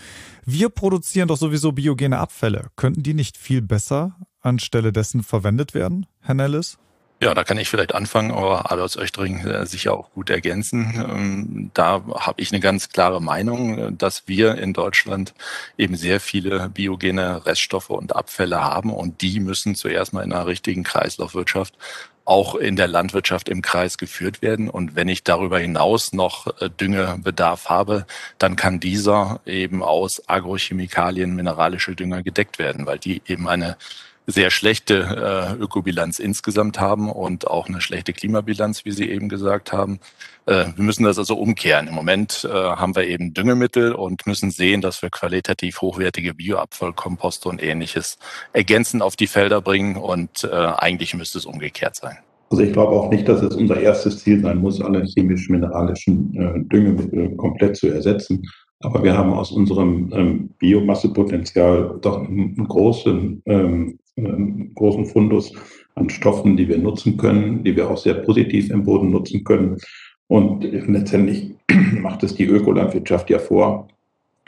Wir 0.44 0.68
produzieren 0.68 1.28
doch 1.28 1.38
sowieso 1.38 1.70
biogene 1.70 2.18
Abfälle. 2.18 2.70
Könnten 2.74 3.04
die 3.04 3.14
nicht 3.14 3.36
viel 3.36 3.62
besser 3.62 4.16
anstelle 4.40 4.90
dessen 4.90 5.22
verwendet 5.22 5.74
werden, 5.74 6.06
Herr 6.18 6.34
Nellis? 6.34 6.76
Ja, 7.20 7.32
da 7.32 7.44
kann 7.44 7.58
ich 7.58 7.68
vielleicht 7.68 7.94
anfangen, 7.94 8.32
aber 8.32 8.70
Alois 8.70 8.96
Oechtring 8.98 9.46
äh, 9.46 9.64
sicher 9.66 9.94
auch 9.94 10.10
gut 10.10 10.30
ergänzen. 10.30 10.92
Ähm, 11.08 11.70
da 11.72 12.02
habe 12.18 12.42
ich 12.42 12.52
eine 12.52 12.60
ganz 12.60 12.88
klare 12.90 13.22
Meinung, 13.22 13.78
äh, 13.78 13.92
dass 13.92 14.24
wir 14.26 14.56
in 14.58 14.72
Deutschland 14.72 15.32
eben 15.78 15.96
sehr 15.96 16.20
viele 16.20 16.68
biogene 16.68 17.46
Reststoffe 17.46 17.90
und 17.90 18.14
Abfälle 18.14 18.62
haben 18.62 18.92
und 18.92 19.22
die 19.22 19.40
müssen 19.40 19.74
zuerst 19.74 20.12
mal 20.12 20.24
in 20.24 20.32
einer 20.32 20.46
richtigen 20.46 20.82
Kreislaufwirtschaft 20.82 21.78
auch 22.24 22.54
in 22.54 22.76
der 22.76 22.88
Landwirtschaft 22.88 23.48
im 23.48 23.62
Kreis 23.62 23.98
geführt 23.98 24.42
werden. 24.42 24.68
Und 24.70 24.96
wenn 24.96 25.08
ich 25.08 25.24
darüber 25.24 25.58
hinaus 25.58 26.12
noch 26.12 26.60
äh, 26.60 26.70
Düngebedarf 26.70 27.68
habe, 27.68 28.06
dann 28.38 28.56
kann 28.56 28.80
dieser 28.80 29.40
eben 29.46 29.82
aus 29.82 30.22
Agrochemikalien, 30.28 31.34
mineralische 31.34 31.94
Dünger 31.94 32.22
gedeckt 32.22 32.58
werden, 32.58 32.86
weil 32.86 32.98
die 32.98 33.22
eben 33.26 33.48
eine 33.48 33.76
sehr 34.26 34.50
schlechte 34.50 35.56
äh, 35.58 35.62
Ökobilanz 35.62 36.18
insgesamt 36.18 36.80
haben 36.80 37.10
und 37.10 37.46
auch 37.46 37.68
eine 37.68 37.80
schlechte 37.80 38.12
Klimabilanz, 38.12 38.84
wie 38.84 38.90
Sie 38.90 39.10
eben 39.10 39.28
gesagt 39.28 39.72
haben. 39.72 40.00
Äh, 40.46 40.66
wir 40.76 40.84
müssen 40.84 41.04
das 41.04 41.18
also 41.18 41.36
umkehren. 41.36 41.88
Im 41.88 41.94
Moment 41.94 42.48
äh, 42.50 42.52
haben 42.52 42.96
wir 42.96 43.06
eben 43.06 43.34
Düngemittel 43.34 43.92
und 43.92 44.26
müssen 44.26 44.50
sehen, 44.50 44.80
dass 44.80 45.02
wir 45.02 45.10
qualitativ 45.10 45.80
hochwertige 45.80 46.34
Bioabfallkomposte 46.34 47.48
und 47.48 47.62
ähnliches 47.62 48.18
ergänzend 48.52 49.02
auf 49.02 49.16
die 49.16 49.26
Felder 49.26 49.60
bringen 49.60 49.96
und 49.96 50.44
äh, 50.44 50.48
eigentlich 50.48 51.14
müsste 51.14 51.38
es 51.38 51.46
umgekehrt 51.46 51.96
sein. 51.96 52.18
Also 52.50 52.62
ich 52.62 52.72
glaube 52.72 52.92
auch 52.92 53.10
nicht, 53.10 53.28
dass 53.28 53.42
es 53.42 53.56
unser 53.56 53.80
erstes 53.80 54.18
Ziel 54.18 54.40
sein 54.40 54.58
muss, 54.58 54.80
alle 54.80 55.04
chemisch-mineralischen 55.04 56.34
äh, 56.34 56.68
Düngemittel 56.68 57.36
komplett 57.36 57.76
zu 57.76 57.88
ersetzen. 57.88 58.42
Aber 58.84 59.02
wir 59.02 59.16
haben 59.16 59.32
aus 59.32 59.50
unserem 59.50 60.10
ähm, 60.12 60.50
Biomassepotenzial 60.58 61.98
doch 62.02 62.18
einen 62.18 62.68
großen, 62.68 63.42
ähm, 63.46 63.98
einen 64.16 64.74
großen 64.74 65.06
Fundus 65.06 65.52
an 65.94 66.10
Stoffen, 66.10 66.56
die 66.56 66.68
wir 66.68 66.78
nutzen 66.78 67.16
können, 67.16 67.64
die 67.64 67.74
wir 67.74 67.90
auch 67.90 67.96
sehr 67.96 68.14
positiv 68.14 68.70
im 68.70 68.84
Boden 68.84 69.10
nutzen 69.10 69.42
können. 69.42 69.78
Und 70.28 70.64
letztendlich 70.64 71.54
macht 72.00 72.22
es 72.24 72.34
die 72.34 72.44
Ökolandwirtschaft 72.44 73.30
ja 73.30 73.38
vor, 73.38 73.88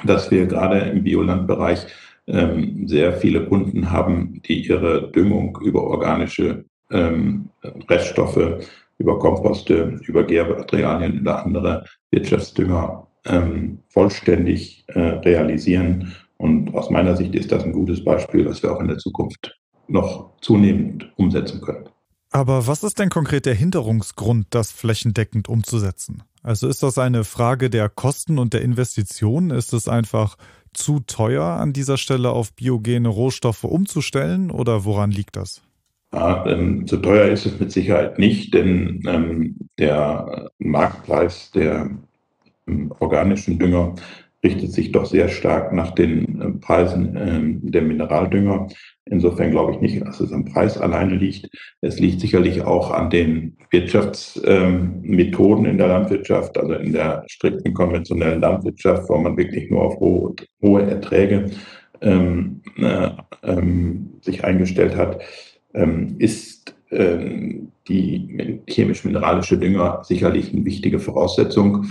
dass 0.05 0.31
wir 0.31 0.47
gerade 0.47 0.81
im 0.81 1.03
Biolandbereich 1.03 1.87
ähm, 2.27 2.87
sehr 2.87 3.15
viele 3.15 3.47
Kunden 3.47 3.91
haben, 3.91 4.43
die 4.47 4.67
ihre 4.67 5.11
Düngung 5.13 5.59
über 5.65 5.83
organische 5.83 6.65
ähm, 6.91 7.49
Reststoffe, 7.89 8.67
über 8.99 9.19
Komposte, 9.19 9.99
über 10.07 10.25
Gärmaterialien 10.25 11.21
oder 11.23 11.45
andere 11.45 11.85
Wirtschaftsdünger 12.11 13.06
ähm, 13.27 13.79
vollständig 13.89 14.85
äh, 14.89 15.01
realisieren. 15.01 16.15
Und 16.39 16.75
aus 16.75 16.91
meiner 16.91 17.17
Sicht 17.17 17.35
ist 17.35 17.53
das 17.53 17.65
ein 17.65 17.73
gutes 17.73 18.05
Beispiel, 18.05 18.45
das 18.45 18.63
wir 18.63 18.73
auch 18.73 18.81
in 18.81 18.89
der 18.89 18.99
Zukunft 18.99 19.59
noch 19.89 20.33
zunehmend 20.41 21.13
umsetzen 21.17 21.61
können. 21.61 21.89
Aber 22.31 22.67
was 22.67 22.83
ist 22.83 22.99
denn 22.99 23.09
konkret 23.09 23.47
der 23.47 23.55
Hinderungsgrund, 23.55 24.49
das 24.51 24.71
flächendeckend 24.71 25.49
umzusetzen? 25.49 26.23
Also 26.43 26.69
ist 26.69 26.83
das 26.83 26.99
eine 26.99 27.25
Frage 27.25 27.71
der 27.71 27.89
Kosten 27.89 28.39
und 28.39 28.53
der 28.53 28.63
Investitionen? 28.63 29.51
Ist 29.51 29.73
es 29.73 29.89
einfach 29.89 30.37
zu 30.75 31.01
teuer, 31.01 31.45
an 31.45 31.73
dieser 31.73 31.97
Stelle 31.97 32.31
auf 32.31 32.53
biogene 32.53 33.09
Rohstoffe 33.09 33.65
umzustellen 33.65 34.51
oder 34.51 34.85
woran 34.85 35.11
liegt 35.11 35.37
das? 35.37 35.63
Ja, 36.13 36.47
ähm, 36.47 36.87
zu 36.87 36.99
teuer 36.99 37.29
ist 37.29 37.47
es 37.47 37.59
mit 37.59 37.73
Sicherheit 37.73 38.19
nicht, 38.19 38.55
denn 38.55 39.03
ähm, 39.07 39.57
der 39.79 40.51
Marktpreis 40.59 41.51
der 41.53 41.91
organischen 42.99 43.59
Dünger 43.59 43.95
richtet 44.45 44.73
sich 44.73 44.93
doch 44.93 45.07
sehr 45.07 45.29
stark 45.29 45.73
nach 45.73 45.93
den 45.93 46.41
äh, 46.41 46.51
Preisen 46.61 47.17
ähm, 47.19 47.61
der 47.63 47.83
Mineraldünger. 47.83 48.69
Insofern 49.07 49.51
glaube 49.51 49.73
ich 49.73 49.81
nicht, 49.81 50.07
dass 50.07 50.21
es 50.21 50.33
am 50.33 50.45
Preis 50.45 50.79
alleine 50.79 51.17
liegt. 51.17 51.49
Es 51.81 51.99
liegt 51.99 52.21
sicherlich 52.21 52.63
auch 52.63 52.91
an 52.91 53.11
den 53.11 53.57
Wirtschaftsmethoden 53.71 55.65
in 55.65 55.79
der 55.79 55.89
Landwirtschaft, 55.89 56.59
also 56.59 56.75
in 56.75 56.93
der 56.93 57.25
strikten 57.29 57.73
konventionellen 57.73 58.41
Landwirtschaft, 58.41 59.09
wo 59.09 59.17
man 59.19 59.37
wirklich 59.37 59.71
nur 59.71 59.83
auf 59.83 60.01
hohe, 60.01 60.83
Erträge 60.83 61.51
ähm, 62.01 62.63
äh, 62.79 63.11
ähm, 63.43 64.11
sich 64.21 64.45
eingestellt 64.45 64.97
hat, 64.97 65.23
ähm, 65.75 66.17
ist 66.19 66.75
ähm, 66.91 67.71
die 67.89 68.61
chemisch-mineralische 68.69 69.59
Dünger 69.59 70.03
sicherlich 70.03 70.53
eine 70.53 70.65
wichtige 70.65 70.99
Voraussetzung. 70.99 71.87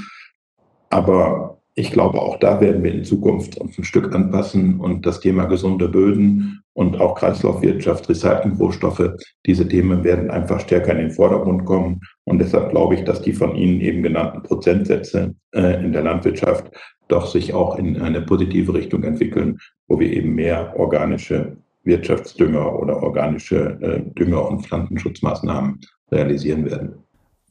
Aber 0.95 1.57
ich 1.73 1.91
glaube, 1.91 2.21
auch 2.21 2.39
da 2.39 2.61
werden 2.61 2.81
wir 2.81 2.93
in 2.93 3.03
Zukunft 3.03 3.57
uns 3.57 3.77
ein 3.77 3.83
Stück 3.83 4.15
anpassen 4.15 4.79
und 4.79 5.05
das 5.05 5.19
Thema 5.19 5.43
gesunde 5.43 5.89
Böden 5.89 6.61
und 6.71 7.01
auch 7.01 7.15
Kreislaufwirtschaft, 7.15 8.07
Recycling-Rohstoffe, 8.07 9.11
diese 9.45 9.67
Themen 9.67 10.05
werden 10.05 10.31
einfach 10.31 10.61
stärker 10.61 10.93
in 10.93 10.99
den 10.99 11.11
Vordergrund 11.11 11.65
kommen. 11.65 11.99
Und 12.23 12.39
deshalb 12.39 12.69
glaube 12.69 12.95
ich, 12.95 13.03
dass 13.03 13.21
die 13.21 13.33
von 13.33 13.57
Ihnen 13.57 13.81
eben 13.81 14.03
genannten 14.03 14.41
Prozentsätze 14.41 15.35
äh, 15.53 15.83
in 15.83 15.91
der 15.91 16.03
Landwirtschaft 16.03 16.71
doch 17.09 17.27
sich 17.27 17.53
auch 17.53 17.77
in 17.77 18.01
eine 18.01 18.21
positive 18.21 18.73
Richtung 18.73 19.03
entwickeln, 19.03 19.57
wo 19.89 19.99
wir 19.99 20.13
eben 20.13 20.33
mehr 20.33 20.79
organische 20.79 21.57
Wirtschaftsdünger 21.83 22.79
oder 22.79 23.03
organische 23.03 23.77
äh, 23.81 24.01
Dünger- 24.17 24.47
und 24.47 24.65
Pflanzenschutzmaßnahmen 24.65 25.81
realisieren 26.09 26.63
werden. 26.63 27.04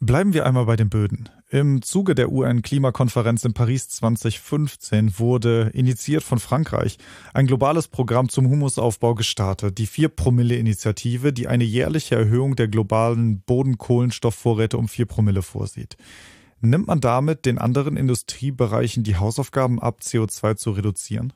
Bleiben 0.07 0.35
wir 0.35 0.45
einmal 0.45 0.67
bei 0.67 0.77
den 0.77 0.91
Böden. 0.91 1.31
Im 1.49 1.81
Zuge 1.81 2.15
der 2.15 2.31
UN-Klimakonferenz 2.31 3.43
in 3.47 3.55
Paris 3.55 3.89
2015 3.89 5.19
wurde, 5.19 5.71
initiiert 5.73 6.23
von 6.23 6.39
Frankreich, 6.39 6.99
ein 7.33 7.47
globales 7.47 7.89
Programm 7.89 8.29
zum 8.29 8.51
Humusaufbau 8.51 9.15
gestartet, 9.15 9.79
die 9.79 9.87
4-Promille-Initiative, 9.87 11.33
die 11.33 11.49
eine 11.49 11.65
jährliche 11.65 12.17
Erhöhung 12.17 12.55
der 12.55 12.69
globalen 12.69 13.41
Bodenkohlenstoffvorräte 13.41 14.77
um 14.77 14.89
4 14.89 15.07
Promille 15.07 15.41
vorsieht. 15.41 15.97
Nimmt 16.61 16.87
man 16.87 17.01
damit 17.01 17.47
den 17.47 17.57
anderen 17.57 17.97
Industriebereichen 17.97 19.05
die 19.05 19.17
Hausaufgaben 19.17 19.81
ab, 19.81 20.01
CO2 20.03 20.57
zu 20.57 20.73
reduzieren? 20.73 21.33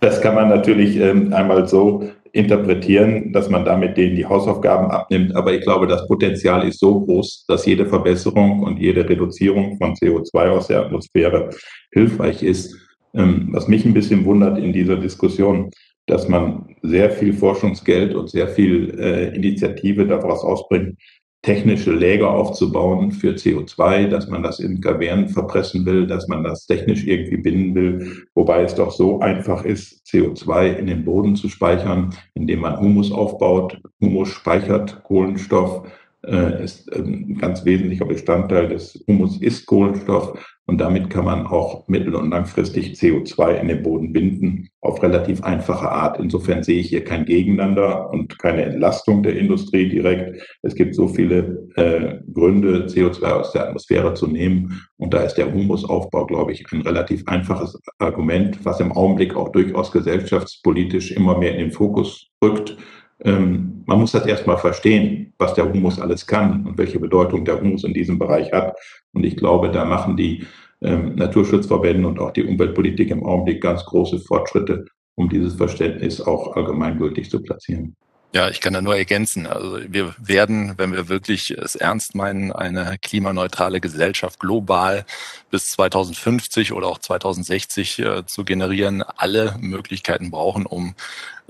Das 0.00 0.20
kann 0.20 0.34
man 0.34 0.48
natürlich 0.48 0.96
ähm, 0.96 1.32
einmal 1.32 1.68
so 1.68 2.08
interpretieren, 2.32 3.32
dass 3.32 3.50
man 3.50 3.64
damit 3.64 3.96
denen 3.96 4.16
die 4.16 4.26
Hausaufgaben 4.26 4.90
abnimmt. 4.90 5.36
Aber 5.36 5.52
ich 5.52 5.62
glaube, 5.62 5.86
das 5.86 6.06
Potenzial 6.08 6.66
ist 6.66 6.80
so 6.80 7.00
groß, 7.00 7.44
dass 7.46 7.66
jede 7.66 7.86
Verbesserung 7.86 8.62
und 8.62 8.78
jede 8.78 9.06
Reduzierung 9.08 9.76
von 9.76 9.94
CO2 9.94 10.48
aus 10.48 10.68
der 10.68 10.80
Atmosphäre 10.80 11.50
hilfreich 11.92 12.42
ist. 12.42 12.74
Ähm, 13.14 13.48
was 13.52 13.68
mich 13.68 13.84
ein 13.84 13.92
bisschen 13.92 14.24
wundert 14.24 14.58
in 14.58 14.72
dieser 14.72 14.96
Diskussion, 14.96 15.70
dass 16.06 16.28
man 16.28 16.74
sehr 16.82 17.10
viel 17.10 17.34
Forschungsgeld 17.34 18.14
und 18.14 18.30
sehr 18.30 18.48
viel 18.48 18.98
äh, 18.98 19.34
Initiative 19.36 20.06
daraus 20.06 20.42
ausbringt, 20.42 20.96
technische 21.42 21.92
Läger 21.92 22.30
aufzubauen 22.30 23.10
für 23.10 23.32
CO2, 23.32 24.06
dass 24.06 24.28
man 24.28 24.44
das 24.44 24.60
in 24.60 24.80
Kavernen 24.80 25.28
verpressen 25.28 25.84
will, 25.84 26.06
dass 26.06 26.28
man 26.28 26.44
das 26.44 26.66
technisch 26.66 27.04
irgendwie 27.04 27.36
binden 27.36 27.74
will, 27.74 28.26
wobei 28.34 28.62
es 28.62 28.76
doch 28.76 28.92
so 28.92 29.18
einfach 29.20 29.64
ist, 29.64 30.06
CO2 30.06 30.74
in 30.74 30.86
den 30.86 31.04
Boden 31.04 31.34
zu 31.34 31.48
speichern, 31.48 32.14
indem 32.34 32.60
man 32.60 32.78
Humus 32.78 33.10
aufbaut. 33.10 33.80
Humus 34.00 34.28
speichert 34.28 35.02
Kohlenstoff, 35.02 35.82
ist 36.22 36.92
ein 36.94 37.36
ganz 37.38 37.64
wesentlicher 37.64 38.04
Bestandteil 38.04 38.68
des 38.68 39.02
Humus 39.08 39.40
ist 39.40 39.66
Kohlenstoff 39.66 40.38
und 40.66 40.78
damit 40.78 41.10
kann 41.10 41.24
man 41.24 41.46
auch 41.46 41.88
mittel- 41.88 42.14
und 42.14 42.30
langfristig 42.30 42.94
CO2 42.94 43.56
in 43.56 43.68
den 43.68 43.82
Boden 43.82 44.12
binden 44.12 44.68
auf 44.80 45.02
relativ 45.02 45.42
einfache 45.42 45.90
Art. 45.90 46.20
Insofern 46.20 46.62
sehe 46.62 46.80
ich 46.80 46.88
hier 46.88 47.02
kein 47.02 47.24
Gegeneinander 47.24 48.10
und 48.10 48.38
keine 48.38 48.62
Entlastung 48.62 49.24
der 49.24 49.36
Industrie 49.36 49.88
direkt. 49.88 50.40
Es 50.62 50.76
gibt 50.76 50.94
so 50.94 51.08
viele 51.08 51.68
äh, 51.74 52.20
Gründe, 52.32 52.86
CO2 52.86 53.24
aus 53.24 53.52
der 53.52 53.66
Atmosphäre 53.68 54.14
zu 54.14 54.28
nehmen. 54.28 54.80
Und 54.98 55.12
da 55.14 55.22
ist 55.22 55.34
der 55.34 55.52
Humusaufbau, 55.52 56.26
glaube 56.26 56.52
ich, 56.52 56.64
ein 56.72 56.82
relativ 56.82 57.26
einfaches 57.26 57.80
Argument, 57.98 58.64
was 58.64 58.78
im 58.78 58.92
Augenblick 58.92 59.34
auch 59.34 59.50
durchaus 59.50 59.90
gesellschaftspolitisch 59.90 61.10
immer 61.10 61.36
mehr 61.36 61.52
in 61.52 61.58
den 61.58 61.72
Fokus 61.72 62.28
rückt. 62.42 62.76
Ähm, 63.24 63.84
man 63.86 63.98
muss 63.98 64.12
das 64.12 64.26
erstmal 64.26 64.58
verstehen, 64.58 65.32
was 65.38 65.54
der 65.54 65.72
Humus 65.72 66.00
alles 66.00 66.26
kann 66.26 66.66
und 66.66 66.78
welche 66.78 66.98
Bedeutung 66.98 67.44
der 67.44 67.60
Humus 67.60 67.84
in 67.84 67.94
diesem 67.94 68.18
Bereich 68.18 68.52
hat. 68.52 68.76
Und 69.12 69.24
ich 69.24 69.36
glaube, 69.36 69.70
da 69.70 69.84
machen 69.84 70.16
die 70.16 70.44
ähm, 70.80 71.14
Naturschutzverbände 71.14 72.06
und 72.06 72.18
auch 72.18 72.32
die 72.32 72.44
Umweltpolitik 72.44 73.10
im 73.10 73.24
Augenblick 73.24 73.62
ganz 73.62 73.84
große 73.84 74.18
Fortschritte, 74.20 74.86
um 75.14 75.28
dieses 75.28 75.54
Verständnis 75.54 76.20
auch 76.20 76.56
allgemeingültig 76.56 77.30
zu 77.30 77.42
platzieren. 77.42 77.96
Ja, 78.34 78.48
ich 78.48 78.62
kann 78.62 78.72
da 78.72 78.80
nur 78.80 78.96
ergänzen. 78.96 79.46
Also 79.46 79.78
wir 79.86 80.14
werden, 80.18 80.72
wenn 80.78 80.92
wir 80.94 81.10
wirklich 81.10 81.50
es 81.50 81.74
ernst 81.74 82.14
meinen, 82.14 82.50
eine 82.50 82.96
klimaneutrale 83.02 83.78
Gesellschaft 83.78 84.40
global 84.40 85.04
bis 85.50 85.68
2050 85.72 86.72
oder 86.72 86.86
auch 86.86 86.98
2060 86.98 87.98
äh, 87.98 88.24
zu 88.24 88.44
generieren, 88.44 89.02
alle 89.02 89.54
Möglichkeiten 89.60 90.30
brauchen, 90.30 90.64
um 90.64 90.94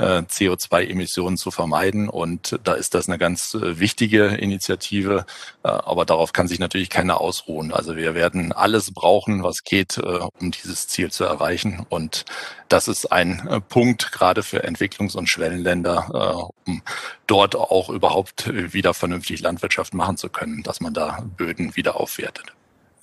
CO2-Emissionen 0.02 1.36
zu 1.36 1.50
vermeiden. 1.50 2.08
Und 2.08 2.58
da 2.64 2.74
ist 2.74 2.94
das 2.94 3.08
eine 3.08 3.18
ganz 3.18 3.54
äh, 3.54 3.78
wichtige 3.78 4.26
Initiative. 4.26 5.26
Äh, 5.62 5.68
aber 5.68 6.04
darauf 6.04 6.32
kann 6.32 6.48
sich 6.48 6.58
natürlich 6.58 6.90
keiner 6.90 7.20
ausruhen. 7.20 7.72
Also 7.72 7.96
wir 7.96 8.14
werden 8.14 8.52
alles 8.52 8.92
brauchen, 8.92 9.42
was 9.42 9.64
geht, 9.64 9.98
um 9.98 10.50
dieses 10.50 10.88
Ziel 10.88 11.10
zu 11.10 11.24
erreichen. 11.24 11.84
Und 11.88 12.24
das 12.68 12.88
ist 12.88 13.12
ein 13.12 13.62
Punkt 13.68 14.12
gerade 14.12 14.42
für 14.42 14.64
Entwicklungs- 14.64 15.16
und 15.16 15.28
Schwellenländer, 15.28 16.50
um 16.66 16.82
dort 17.26 17.56
auch 17.56 17.88
überhaupt 17.88 18.50
wieder 18.72 18.94
vernünftig 18.94 19.40
Landwirtschaft 19.40 19.94
machen 19.94 20.16
zu 20.16 20.28
können, 20.28 20.62
dass 20.62 20.80
man 20.80 20.94
da 20.94 21.24
Böden 21.36 21.76
wieder 21.76 21.96
aufwertet. 21.96 22.52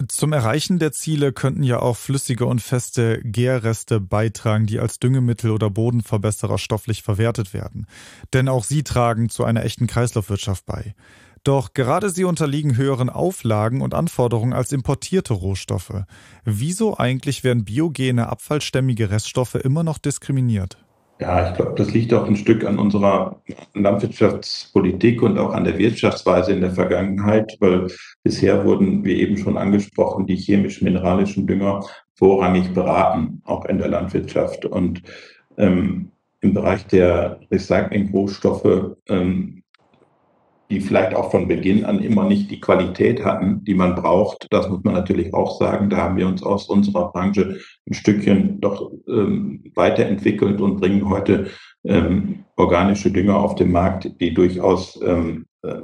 Zum 0.08 0.32
Erreichen 0.32 0.80
der 0.80 0.94
Ziele 0.94 1.34
könnten 1.34 1.62
ja 1.62 1.82
auch 1.82 1.98
flüssige 1.98 2.46
und 2.46 2.62
feste 2.62 3.20
Gärreste 3.22 4.00
beitragen, 4.00 4.66
die 4.66 4.80
als 4.80 5.00
Düngemittel 5.00 5.52
oder 5.52 5.70
Bodenverbesserer 5.70 6.58
stofflich 6.58 7.04
verwertet 7.04 7.54
werden. 7.54 7.86
Denn 8.32 8.48
auch 8.48 8.64
sie 8.64 8.84
tragen 8.84 9.28
zu 9.28 9.44
einer 9.44 9.66
echten 9.66 9.88
Kreislaufwirtschaft 9.88 10.66
bei. 10.66 10.96
Doch 11.44 11.74
gerade 11.74 12.10
sie 12.10 12.24
unterliegen 12.24 12.78
höheren 12.78 13.10
Auflagen 13.10 13.82
und 13.82 13.94
Anforderungen 13.94 14.54
als 14.54 14.72
importierte 14.72 15.34
Rohstoffe. 15.34 16.04
Wieso 16.46 16.98
eigentlich 16.98 17.44
werden 17.44 17.66
biogene, 17.66 18.30
abfallstämmige 18.30 19.12
Reststoffe 19.12 19.56
immer 19.56 19.84
noch 19.84 19.98
diskriminiert? 19.98 20.78
Ja, 21.22 21.50
ich 21.50 21.58
glaube, 21.58 21.74
das 21.76 21.94
liegt 21.94 22.14
auch 22.14 22.26
ein 22.26 22.38
Stück 22.38 22.64
an 22.64 22.80
unserer 22.80 23.42
Landwirtschaftspolitik 23.74 25.22
und 25.22 25.38
auch 25.38 25.54
an 25.54 25.66
der 25.66 25.78
Wirtschaftsweise 25.78 26.54
in 26.54 26.62
der 26.62 26.72
Vergangenheit, 26.72 27.58
weil 27.60 27.88
bisher 28.24 28.64
wurden, 28.64 29.04
wie 29.04 29.20
eben 29.20 29.38
schon 29.38 29.58
angesprochen, 29.58 30.26
die 30.28 30.38
chemisch-mineralischen 30.38 31.46
Dünger 31.46 31.86
vorrangig 32.16 32.74
beraten, 32.74 33.42
auch 33.44 33.66
in 33.66 33.80
der 33.80 33.90
Landwirtschaft. 33.90 34.66
Und 34.66 35.02
ähm, 35.58 36.12
im 36.40 36.54
Bereich 36.54 36.88
der 36.88 37.42
Recycling-Rohstoffe 37.52 38.96
ähm, 39.10 39.64
die 40.70 40.82
vielleicht 40.82 41.16
auch 41.16 41.32
von 41.32 41.48
Beginn 41.48 41.84
an 41.84 42.00
immer 42.00 42.26
nicht 42.26 42.52
die 42.52 42.60
Qualität 42.60 43.26
hatten, 43.26 43.64
die 43.64 43.74
man 43.74 43.96
braucht. 43.96 44.46
Das 44.52 44.70
muss 44.70 44.84
man 44.84 44.94
natürlich 44.94 45.34
auch 45.34 45.60
sagen. 45.60 45.90
Da 45.90 45.98
haben 45.98 46.18
wir 46.18 46.28
uns 46.28 46.44
aus 46.44 46.70
unserer 46.70 47.12
Branche 47.12 47.60
ein 47.88 47.94
Stückchen 47.94 48.62
doch 48.62 48.92
ähm, 49.08 49.64
weiterentwickelt 49.76 50.62
und 50.62 50.80
bringen 50.80 51.10
heute 51.10 51.48
ähm, 51.84 52.46
organische 52.56 53.12
Dünger 53.12 53.38
auf 53.38 53.56
den 53.56 53.72
Markt, 53.72 54.12
die 54.20 54.34
durchaus 54.34 55.00
ähm, 55.02 55.48
äh, 55.64 55.76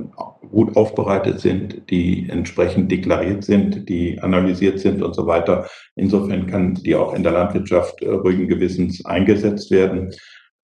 gut 0.52 0.76
aufbereitet 0.78 1.40
sind, 1.40 1.90
die 1.90 2.30
entsprechend 2.30 2.92
deklariert 2.92 3.44
sind, 3.44 3.90
die 3.90 4.20
analysiert 4.22 4.80
sind 4.80 5.02
und 5.02 5.16
so 5.16 5.26
weiter. 5.26 5.68
Insofern 5.96 6.48
kann 6.48 6.76
die 6.76 6.96
auch 6.96 7.14
in 7.14 7.24
der 7.24 7.32
Landwirtschaft 7.32 8.02
äh, 8.04 8.10
ruhigen 8.10 8.48
Gewissens 8.48 9.04
eingesetzt 9.06 9.72
werden. 9.72 10.14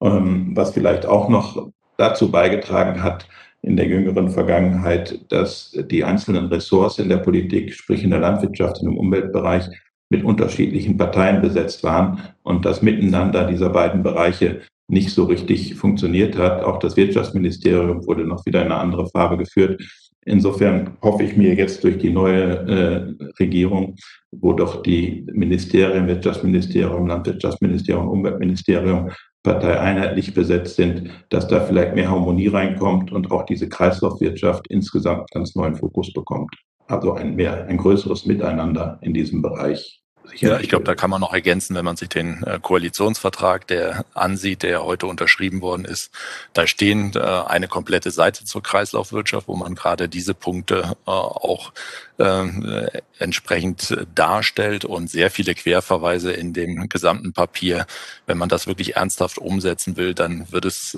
Ähm, 0.02 0.52
was 0.56 0.72
vielleicht 0.72 1.06
auch 1.06 1.28
noch 1.28 1.72
dazu 1.98 2.32
beigetragen 2.32 3.04
hat, 3.04 3.28
in 3.64 3.78
der 3.78 3.88
jüngeren 3.88 4.30
Vergangenheit, 4.30 5.20
dass 5.32 5.78
die 5.90 6.04
einzelnen 6.04 6.48
Ressorts 6.48 7.00
in 7.00 7.10
der 7.10 7.18
Politik, 7.18 7.74
sprich 7.74 8.04
in 8.04 8.10
der 8.10 8.20
Landwirtschaft, 8.20 8.82
im 8.82 8.98
Umweltbereich, 8.98 9.70
mit 10.10 10.24
unterschiedlichen 10.24 10.98
Parteien 10.98 11.42
besetzt 11.42 11.84
waren 11.84 12.20
und 12.44 12.66
das 12.66 12.82
Miteinander 12.82 13.46
dieser 13.48 13.70
beiden 13.70 14.04
Bereiche 14.04 14.62
nicht 14.90 15.12
so 15.12 15.24
richtig 15.24 15.76
funktioniert 15.76 16.38
hat. 16.38 16.64
Auch 16.64 16.80
das 16.80 16.98
Wirtschaftsministerium 16.98 18.06
wurde 18.06 18.26
noch 18.26 18.46
wieder 18.46 18.60
in 18.66 18.72
eine 18.72 18.82
andere 18.82 19.08
Farbe 19.08 19.38
geführt. 19.38 19.82
Insofern 20.26 20.98
hoffe 21.02 21.24
ich 21.24 21.38
mir 21.38 21.56
jetzt 21.56 21.84
durch 21.84 21.98
die 21.98 22.12
neue 22.12 22.44
äh, 22.68 23.26
Regierung, 23.40 23.96
wo 24.32 24.54
doch 24.54 24.84
die 24.84 25.26
Ministerien, 25.32 26.08
Wirtschaftsministerium, 26.08 27.08
Landwirtschaftsministerium, 27.08 28.10
Umweltministerium 28.10 29.10
parteieinheitlich 29.44 30.34
besetzt 30.34 30.76
sind, 30.76 31.10
dass 31.30 31.48
da 31.48 31.62
vielleicht 31.62 31.96
mehr 31.96 32.10
Harmonie 32.10 32.48
reinkommt 32.48 33.12
und 33.12 33.32
auch 33.32 33.46
diese 33.46 33.68
Kreislaufwirtschaft 33.70 34.68
insgesamt 34.68 35.30
ganz 35.32 35.56
neuen 35.56 35.76
Fokus 35.76 36.14
bekommt. 36.14 36.56
Also 36.88 37.14
ein 37.14 37.36
mehr, 37.36 37.66
ein 37.66 37.78
größeres 37.78 38.26
Miteinander 38.26 39.00
in 39.02 39.14
diesem 39.14 39.42
Bereich 39.42 40.02
ja, 40.36 40.60
ich 40.60 40.70
glaube, 40.70 40.86
da 40.86 40.96
kann 40.96 41.10
man 41.10 41.22
noch 41.22 41.34
ergänzen, 41.34 41.76
wenn 41.76 41.86
man 41.86 41.98
sich 41.98 42.10
den 42.10 42.44
äh, 42.44 42.60
Koalitionsvertrag, 42.62 43.68
der 43.68 44.06
ansieht, 44.14 44.64
der 44.64 44.84
heute 44.84 45.08
unterschrieben 45.08 45.62
worden 45.62 45.86
ist. 45.86 46.12
Da 46.54 46.68
stehen 46.68 47.14
äh, 47.16 47.20
eine 47.20 47.68
komplette 47.68 48.12
Seite 48.12 48.46
zur 48.46 48.64
Kreislaufwirtschaft, 48.64 49.48
wo 49.48 49.56
man 49.56 49.76
gerade 49.76 50.10
diese 50.10 50.34
Punkte 50.34 50.96
äh, 51.06 51.12
auch 51.12 51.74
äh, 52.18 53.02
entsprechend 53.20 53.98
darstellt 54.16 54.86
und 54.86 55.10
sehr 55.10 55.32
viele 55.32 55.56
Querverweise 55.56 56.32
in 56.32 56.54
dem 56.54 56.88
gesamten 56.90 57.34
Papier. 57.34 57.86
Wenn 58.26 58.38
man 58.38 58.50
das 58.50 58.68
wirklich 58.68 58.96
ernsthaft 58.96 59.38
umsetzen 59.38 59.98
will, 59.98 60.14
dann 60.14 60.52
wird 60.52 60.66
es 60.66 60.96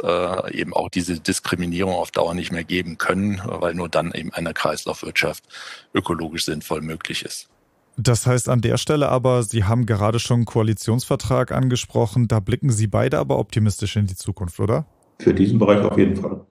eben 0.51 0.73
auch 0.73 0.89
diese 0.89 1.19
Diskriminierung 1.19 1.93
auf 1.93 2.11
Dauer 2.11 2.33
nicht 2.33 2.51
mehr 2.51 2.63
geben 2.63 2.97
können, 2.97 3.41
weil 3.45 3.73
nur 3.73 3.89
dann 3.89 4.11
eben 4.13 4.33
eine 4.33 4.53
Kreislaufwirtschaft 4.53 5.43
ökologisch 5.93 6.45
sinnvoll 6.45 6.81
möglich 6.81 7.23
ist. 7.25 7.49
Das 7.97 8.25
heißt 8.25 8.49
an 8.49 8.61
der 8.61 8.77
Stelle 8.77 9.09
aber, 9.09 9.43
Sie 9.43 9.65
haben 9.65 9.85
gerade 9.85 10.19
schon 10.19 10.37
einen 10.37 10.45
Koalitionsvertrag 10.45 11.51
angesprochen, 11.51 12.27
da 12.27 12.39
blicken 12.39 12.71
Sie 12.71 12.87
beide 12.87 13.19
aber 13.19 13.37
optimistisch 13.37 13.95
in 13.95 14.07
die 14.07 14.15
Zukunft, 14.15 14.59
oder? 14.59 14.85
Für 15.19 15.33
diesen 15.33 15.59
Bereich 15.59 15.81
auf 15.83 15.97
jeden 15.97 16.15
Fall. 16.15 16.41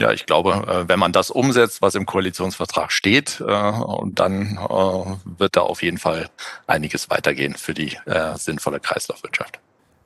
Ja, 0.00 0.12
ich 0.12 0.24
glaube, 0.24 0.52
äh, 0.52 0.88
wenn 0.88 0.98
man 0.98 1.12
das 1.12 1.30
umsetzt, 1.30 1.82
was 1.82 1.94
im 1.94 2.06
Koalitionsvertrag 2.06 2.90
steht, 2.90 3.42
äh, 3.46 3.72
dann 4.14 4.56
äh, 4.56 5.38
wird 5.38 5.56
da 5.56 5.60
auf 5.60 5.82
jeden 5.82 5.98
Fall 5.98 6.30
einiges 6.66 7.10
weitergehen 7.10 7.54
für 7.54 7.74
die 7.74 7.96
sinnvolle 8.36 8.80
Kreislaufwirtschaft. 8.80 9.60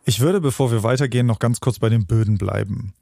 Ich 0.05 0.21
würde, 0.21 0.41
bevor 0.41 0.73
wir 0.73 0.83
weitergehen, 0.83 1.27
noch 1.27 1.39
ganz 1.39 1.61
kurz 1.61 1.79
bei 1.79 1.89
den 1.89 2.07
Böden 2.07 2.39
bleiben. 2.39 2.93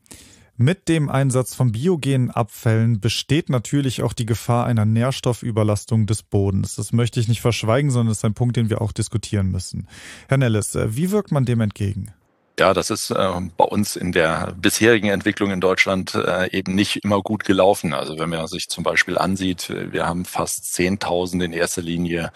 Mit 0.57 0.89
dem 0.89 1.09
Einsatz 1.09 1.55
von 1.55 1.73
biogenen 1.73 2.31
Abfällen 2.31 3.01
besteht 3.01 3.49
natürlich 3.49 4.03
auch 4.03 4.13
die 4.13 4.27
Gefahr 4.27 4.67
einer 4.67 4.85
Nährstoffüberlastung 4.85 6.07
des 6.07 6.23
Bodens. 6.23 6.77
Das 6.77 6.93
möchte 6.93 7.21
ich 7.21 7.29
nicht 7.29 7.41
verschweigen, 7.41 7.91
sondern 7.91 8.13
ist 8.13 8.25
ein 8.25 8.35
Punkt, 8.35 8.57
den 8.57 8.69
wir 8.69 8.83
auch 8.83 8.93
diskutieren 8.93 9.51
müssen. 9.51 9.89
Herr 10.29 10.37
Nellis, 10.37 10.77
wie 10.77 11.11
wirkt 11.11 11.33
man 11.33 11.47
dem 11.47 11.61
entgegen? 11.61 12.13
Ja, 12.59 12.75
das 12.75 12.91
ist 12.91 13.11
äh, 13.11 13.31
bei 13.57 13.65
uns 13.65 13.97
in 13.97 14.13
der 14.13 14.53
bisherigen 14.61 15.09
Entwicklung 15.09 15.51
in 15.51 15.61
Deutschland 15.61 16.15
äh, 16.15 16.51
eben 16.57 16.75
nicht 16.75 16.97
immer 17.03 17.23
gut 17.23 17.45
gelaufen. 17.45 17.95
Also 17.95 18.19
wenn 18.19 18.29
man 18.29 18.47
sich 18.47 18.69
zum 18.69 18.85
Beispiel 18.85 19.17
ansieht, 19.17 19.71
wir 19.71 20.07
haben 20.07 20.27
fast 20.27 20.65
10.000 20.65 21.45
in 21.45 21.53
erster 21.55 21.81
Linie 21.81 22.27
äh, 22.27 22.31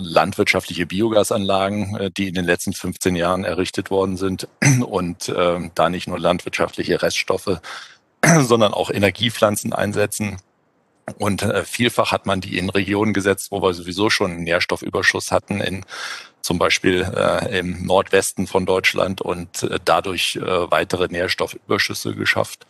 landwirtschaftliche 0.00 0.86
Biogasanlagen, 0.86 1.96
äh, 1.96 2.10
die 2.10 2.28
in 2.28 2.34
den 2.34 2.44
letzten 2.44 2.72
15 2.72 3.16
Jahren 3.16 3.44
errichtet 3.44 3.90
worden 3.90 4.16
sind 4.16 4.48
und 4.86 5.28
äh, 5.28 5.70
da 5.74 5.88
nicht 5.90 6.08
nur 6.08 6.18
landwirtschaftliche 6.18 7.02
Reststoffe, 7.02 7.60
sondern 8.40 8.74
auch 8.74 8.90
Energiepflanzen 8.90 9.72
einsetzen. 9.72 10.38
Und 11.18 11.42
äh, 11.42 11.64
vielfach 11.64 12.12
hat 12.12 12.26
man 12.26 12.40
die 12.40 12.58
in 12.58 12.70
Regionen 12.70 13.12
gesetzt, 13.12 13.50
wo 13.50 13.60
wir 13.60 13.74
sowieso 13.74 14.08
schon 14.08 14.30
einen 14.30 14.44
Nährstoffüberschuss 14.44 15.32
hatten 15.32 15.60
in 15.60 15.84
zum 16.42 16.58
Beispiel 16.58 17.02
äh, 17.02 17.58
im 17.58 17.86
Nordwesten 17.86 18.46
von 18.46 18.66
Deutschland 18.66 19.20
und 19.20 19.62
äh, 19.62 19.78
dadurch 19.84 20.36
äh, 20.36 20.70
weitere 20.70 21.08
Nährstoffüberschüsse 21.08 22.14
geschafft. 22.14 22.66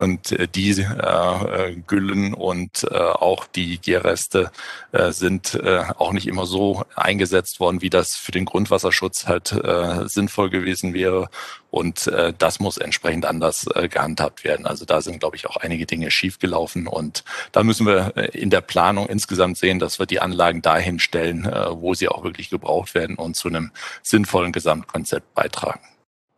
Und 0.00 0.32
äh, 0.32 0.48
die 0.48 0.70
äh, 0.70 1.76
Güllen 1.86 2.32
und 2.32 2.84
äh, 2.90 2.96
auch 2.96 3.46
die 3.46 3.78
Gärreste 3.78 4.50
äh, 4.92 5.12
sind 5.12 5.54
äh, 5.54 5.84
auch 5.98 6.12
nicht 6.12 6.26
immer 6.26 6.46
so 6.46 6.84
eingesetzt 6.96 7.60
worden, 7.60 7.82
wie 7.82 7.90
das 7.90 8.16
für 8.16 8.32
den 8.32 8.46
Grundwasserschutz 8.46 9.26
halt 9.26 9.52
äh, 9.52 10.08
sinnvoll 10.08 10.48
gewesen 10.48 10.94
wäre. 10.94 11.28
Und 11.70 12.06
äh, 12.06 12.32
das 12.36 12.60
muss 12.60 12.78
entsprechend 12.78 13.26
anders 13.26 13.66
äh, 13.74 13.88
gehandhabt 13.88 14.42
werden. 14.42 14.66
Also 14.66 14.86
da 14.86 15.02
sind, 15.02 15.20
glaube 15.20 15.36
ich, 15.36 15.46
auch 15.46 15.56
einige 15.56 15.84
Dinge 15.84 16.10
schiefgelaufen. 16.10 16.86
Und 16.86 17.22
da 17.52 17.62
müssen 17.62 17.86
wir 17.86 18.12
äh, 18.16 18.38
in 18.38 18.48
der 18.48 18.62
Planung 18.62 19.06
insgesamt 19.06 19.58
sehen, 19.58 19.78
dass 19.78 19.98
wir 19.98 20.06
die 20.06 20.20
Anlagen 20.20 20.62
dahin 20.62 20.98
stellen, 20.98 21.44
äh, 21.44 21.66
wo 21.72 21.92
sie 21.92 22.08
auch 22.08 22.24
wirklich 22.24 22.48
gebraucht 22.48 22.94
werden 22.94 23.16
und 23.16 23.36
zu 23.36 23.48
einem 23.48 23.70
sinnvollen 24.02 24.52
Gesamtkonzept 24.52 25.34
beitragen. 25.34 25.80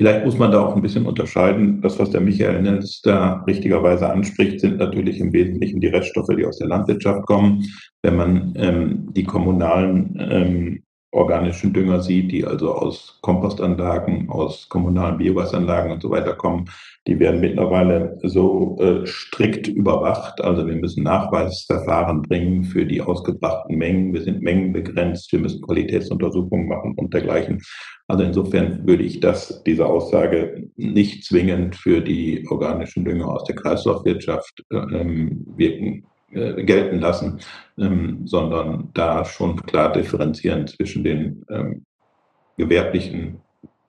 Vielleicht 0.02 0.24
muss 0.24 0.36
man 0.36 0.50
da 0.50 0.66
auch 0.66 0.74
ein 0.74 0.82
bisschen 0.82 1.06
unterscheiden. 1.06 1.80
Das, 1.80 1.96
was 1.96 2.10
der 2.10 2.20
Michael 2.20 2.60
Nels 2.60 3.02
da 3.02 3.44
richtigerweise 3.46 4.10
anspricht, 4.10 4.58
sind 4.58 4.78
natürlich 4.78 5.20
im 5.20 5.32
Wesentlichen 5.32 5.80
die 5.80 5.86
Reststoffe, 5.86 6.34
die 6.36 6.44
aus 6.44 6.58
der 6.58 6.66
Landwirtschaft 6.66 7.24
kommen. 7.24 7.64
Wenn 8.02 8.16
man 8.16 8.52
ähm, 8.56 9.12
die 9.12 9.22
kommunalen 9.22 10.16
ähm, 10.18 10.81
organischen 11.12 11.72
Dünger 11.72 12.00
sieht, 12.00 12.32
die 12.32 12.44
also 12.44 12.74
aus 12.74 13.18
Kompostanlagen, 13.20 14.28
aus 14.30 14.68
kommunalen 14.68 15.18
Biogasanlagen 15.18 15.92
und 15.92 16.02
so 16.02 16.10
weiter 16.10 16.34
kommen, 16.34 16.64
die 17.06 17.18
werden 17.18 17.40
mittlerweile 17.40 18.18
so 18.22 18.78
äh, 18.80 19.06
strikt 19.06 19.68
überwacht. 19.68 20.40
Also 20.40 20.66
wir 20.66 20.76
müssen 20.76 21.02
Nachweisverfahren 21.02 22.22
bringen 22.22 22.64
für 22.64 22.86
die 22.86 23.02
ausgebrachten 23.02 23.76
Mengen. 23.76 24.14
Wir 24.14 24.22
sind 24.22 24.40
mengenbegrenzt. 24.40 25.30
Wir 25.32 25.40
müssen 25.40 25.62
Qualitätsuntersuchungen 25.62 26.66
machen 26.66 26.94
und 26.96 27.12
dergleichen. 27.12 27.60
Also 28.08 28.24
insofern 28.24 28.86
würde 28.86 29.02
ich 29.02 29.20
das, 29.20 29.62
diese 29.64 29.86
Aussage 29.86 30.70
nicht 30.76 31.24
zwingend 31.24 31.76
für 31.76 32.00
die 32.00 32.46
organischen 32.48 33.04
Dünger 33.04 33.28
aus 33.28 33.44
der 33.44 33.56
Kreislaufwirtschaft 33.56 34.64
ähm, 34.70 35.44
wirken 35.56 36.04
äh, 36.32 36.64
gelten 36.64 37.00
lassen, 37.00 37.40
ähm, 37.78 38.26
sondern 38.26 38.90
da 38.94 39.24
schon 39.24 39.56
klar 39.56 39.92
differenzieren 39.92 40.66
zwischen 40.66 41.04
den 41.04 41.44
ähm, 41.50 41.84
gewerblichen 42.56 43.40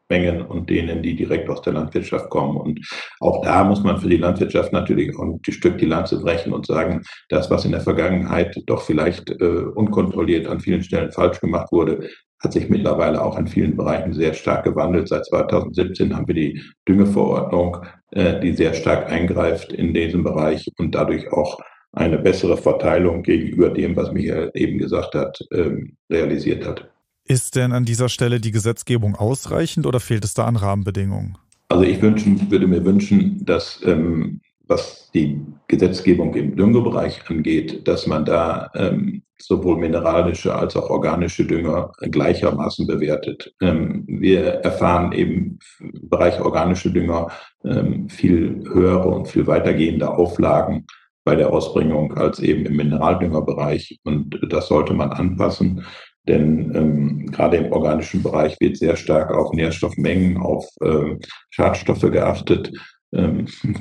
Mengen 0.10 0.42
und 0.42 0.70
denen, 0.70 1.02
die 1.02 1.16
direkt 1.16 1.50
aus 1.50 1.62
der 1.62 1.74
Landwirtschaft 1.74 2.30
kommen. 2.30 2.58
Und 2.58 2.80
auch 3.20 3.42
da 3.44 3.64
muss 3.64 3.84
man 3.84 3.98
für 3.98 4.10
die 4.10 4.18
Landwirtschaft 4.18 4.74
natürlich 4.74 5.16
auch 5.16 5.24
ein 5.24 5.40
Stück 5.48 5.78
die 5.78 5.86
Lanze 5.86 6.20
brechen 6.20 6.54
und 6.54 6.66
sagen, 6.66 7.02
das, 7.30 7.50
was 7.50 7.66
in 7.66 7.72
der 7.72 7.82
Vergangenheit 7.82 8.56
doch 8.68 8.82
vielleicht 8.82 9.30
äh, 9.30 9.66
unkontrolliert 9.76 10.48
an 10.48 10.60
vielen 10.60 10.84
Stellen 10.84 11.12
falsch 11.12 11.40
gemacht 11.40 11.72
wurde, 11.72 12.10
hat 12.42 12.52
sich 12.52 12.70
mittlerweile 12.70 13.24
auch 13.24 13.38
in 13.40 13.48
vielen 13.48 13.78
Bereichen 13.78 14.14
sehr 14.14 14.34
stark 14.34 14.66
gewandelt. 14.66 15.08
Seit 15.08 15.26
2017 15.26 16.14
haben 16.14 16.28
wir 16.28 16.36
die 16.36 16.62
Düngeverordnung, 16.88 17.78
äh, 18.12 18.40
die 18.42 18.54
sehr 18.54 18.74
stark 18.74 19.10
eingreift 19.10 19.72
in 19.72 19.94
diesem 19.94 20.24
Bereich 20.24 20.70
und 20.78 20.94
dadurch 20.94 21.32
auch 21.32 21.58
eine 21.94 22.18
bessere 22.18 22.58
Verteilung 22.58 23.24
gegenüber 23.24 23.70
dem, 23.70 23.96
was 23.96 24.12
Michael 24.12 24.52
eben 24.54 24.78
gesagt 24.80 25.16
hat, 25.16 25.40
ähm, 25.52 25.96
realisiert 26.10 26.66
hat. 26.66 26.90
Ist 27.26 27.56
denn 27.56 27.72
an 27.72 27.86
dieser 27.86 28.10
Stelle 28.10 28.42
die 28.42 28.52
Gesetzgebung 28.52 29.16
ausreichend 29.16 29.86
oder 29.86 30.00
fehlt 30.00 30.26
es 30.26 30.34
da 30.34 30.46
an 30.46 30.58
Rahmenbedingungen? 30.58 31.38
Also 31.70 31.86
ich 31.86 32.02
wünschen, 32.02 32.52
würde 32.52 32.68
mir 32.68 32.84
wünschen, 32.84 33.46
dass 33.46 33.82
ähm, 33.86 34.42
was 34.68 35.10
die 35.14 35.40
Gesetzgebung 35.68 36.34
im 36.36 36.56
Düngebereich 36.56 37.30
angeht, 37.30 37.88
dass 37.88 38.08
man 38.08 38.26
da 38.26 38.72
ähm, 38.76 39.22
sowohl 39.38 39.78
mineralische 39.78 40.56
als 40.56 40.76
auch 40.76 40.90
organische 40.90 41.46
Dünger 41.46 41.92
gleichermaßen 42.00 42.88
bewertet. 42.88 43.54
Ähm, 43.62 44.06
wir 44.08 44.46
erfahren 44.46 45.12
eben 45.12 45.60
im 45.80 46.10
Bereich 46.10 46.40
organische 46.40 46.92
Dünger 46.92 47.28
ähm, 47.66 48.10
viel 48.10 48.64
höhere 48.72 49.08
und 49.10 49.28
viel 49.28 49.48
weitergehende 49.48 50.10
Auflagen 50.10 50.86
bei 51.24 51.36
der 51.36 51.52
Ausbringung 51.52 52.18
als 52.18 52.40
eben 52.40 52.66
im 52.66 52.76
Mineraldüngerbereich. 52.76 54.00
Und 54.04 54.40
das 54.50 54.68
sollte 54.68 54.94
man 54.94 55.12
anpassen, 55.12 55.86
denn 56.28 56.74
ähm, 56.76 57.26
gerade 57.32 57.58
im 57.58 57.72
organischen 57.72 58.24
Bereich 58.24 58.56
wird 58.60 58.78
sehr 58.78 58.96
stark 58.96 59.32
auf 59.32 59.52
Nährstoffmengen, 59.54 60.38
auf 60.38 60.66
äh, 60.82 61.18
Schadstoffe 61.50 62.10
geachtet, 62.12 62.72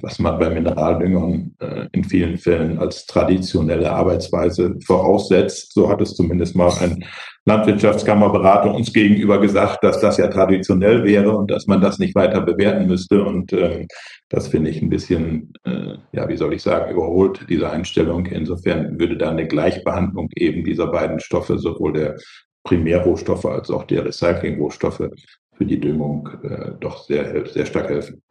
was 0.03 0.19
man 0.19 0.39
bei 0.39 0.51
Mineraldüngern 0.51 1.55
äh, 1.59 1.87
in 1.93 2.05
vielen 2.05 2.37
Fällen 2.37 2.79
als 2.79 3.07
traditionelle 3.07 3.91
Arbeitsweise 3.91 4.77
voraussetzt. 4.85 5.73
So 5.73 5.89
hat 5.89 6.01
es 6.01 6.15
zumindest 6.15 6.55
mal 6.55 6.71
ein 6.81 7.05
Landwirtschaftskammerberater 7.47 8.75
uns 8.75 8.93
gegenüber 8.93 9.41
gesagt, 9.41 9.83
dass 9.83 10.01
das 10.01 10.19
ja 10.19 10.29
traditionell 10.29 11.05
wäre 11.05 11.37
und 11.37 11.51
dass 11.51 11.67
man 11.67 11.81
das 11.81 11.99
nicht 11.99 12.15
weiter 12.15 12.43
bewerten 12.43 12.87
müsste. 12.87 13.25
Und 13.25 13.53
äh, 13.53 13.87
das 14.29 14.49
finde 14.49 14.71
ich 14.71 14.83
ein 14.83 14.91
bisschen, 14.91 15.53
äh, 15.65 15.95
ja, 16.13 16.29
wie 16.29 16.37
soll 16.37 16.53
ich 16.53 16.63
sagen, 16.63 16.93
überholt, 16.93 17.47
diese 17.49 17.71
Einstellung. 17.71 18.27
Insofern 18.27 18.99
würde 19.01 19.17
da 19.17 19.31
eine 19.31 19.49
Gleichbehandlung 19.49 20.29
eben 20.37 20.63
dieser 20.63 20.89
beiden 20.89 21.21
Stoffe, 21.21 21.59
sowohl 21.59 21.95
der 21.95 22.17
Primärrohstoffe 22.65 23.47
als 23.47 23.71
auch 23.71 23.85
der 23.85 24.05
Recyclingrohstoffe 24.05 25.09
für 25.57 25.65
die 25.65 25.81
Düngung 25.81 26.29
äh, 26.45 26.73
doch 26.79 27.05
sehr, 27.05 27.47
sehr 27.47 27.67
stark 27.67 27.89
helfen. 27.89 28.23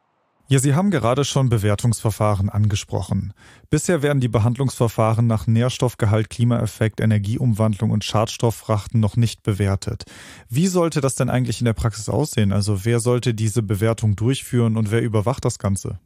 Ja, 0.52 0.60
Sie 0.60 0.76
haben 0.76 0.92
gerade 0.92 1.24
schon 1.24 1.48
Bewertungsverfahren 1.48 2.50
angesprochen. 2.50 3.32
Bisher 3.70 4.02
werden 4.02 4.20
die 4.20 4.28
Behandlungsverfahren 4.28 5.26
nach 5.26 5.48
Nährstoffgehalt, 5.48 6.30
Klimaeffekt, 6.30 7.00
Energieumwandlung 7.00 7.90
und 7.90 8.04
Schadstofffrachten 8.04 9.00
noch 9.00 9.16
nicht 9.16 9.44
bewertet. 9.44 10.04
Wie 10.50 10.68
sollte 10.68 11.00
das 11.00 11.16
denn 11.16 11.30
eigentlich 11.30 11.62
in 11.62 11.66
der 11.66 11.74
Praxis 11.74 12.10
aussehen? 12.10 12.52
Also 12.52 12.84
wer 12.84 13.00
sollte 13.00 13.34
diese 13.34 13.64
Bewertung 13.64 14.18
durchführen 14.18 14.76
und 14.76 14.92
wer 14.92 15.02
überwacht 15.02 15.46
das 15.46 15.58
Ganze? 15.58 16.00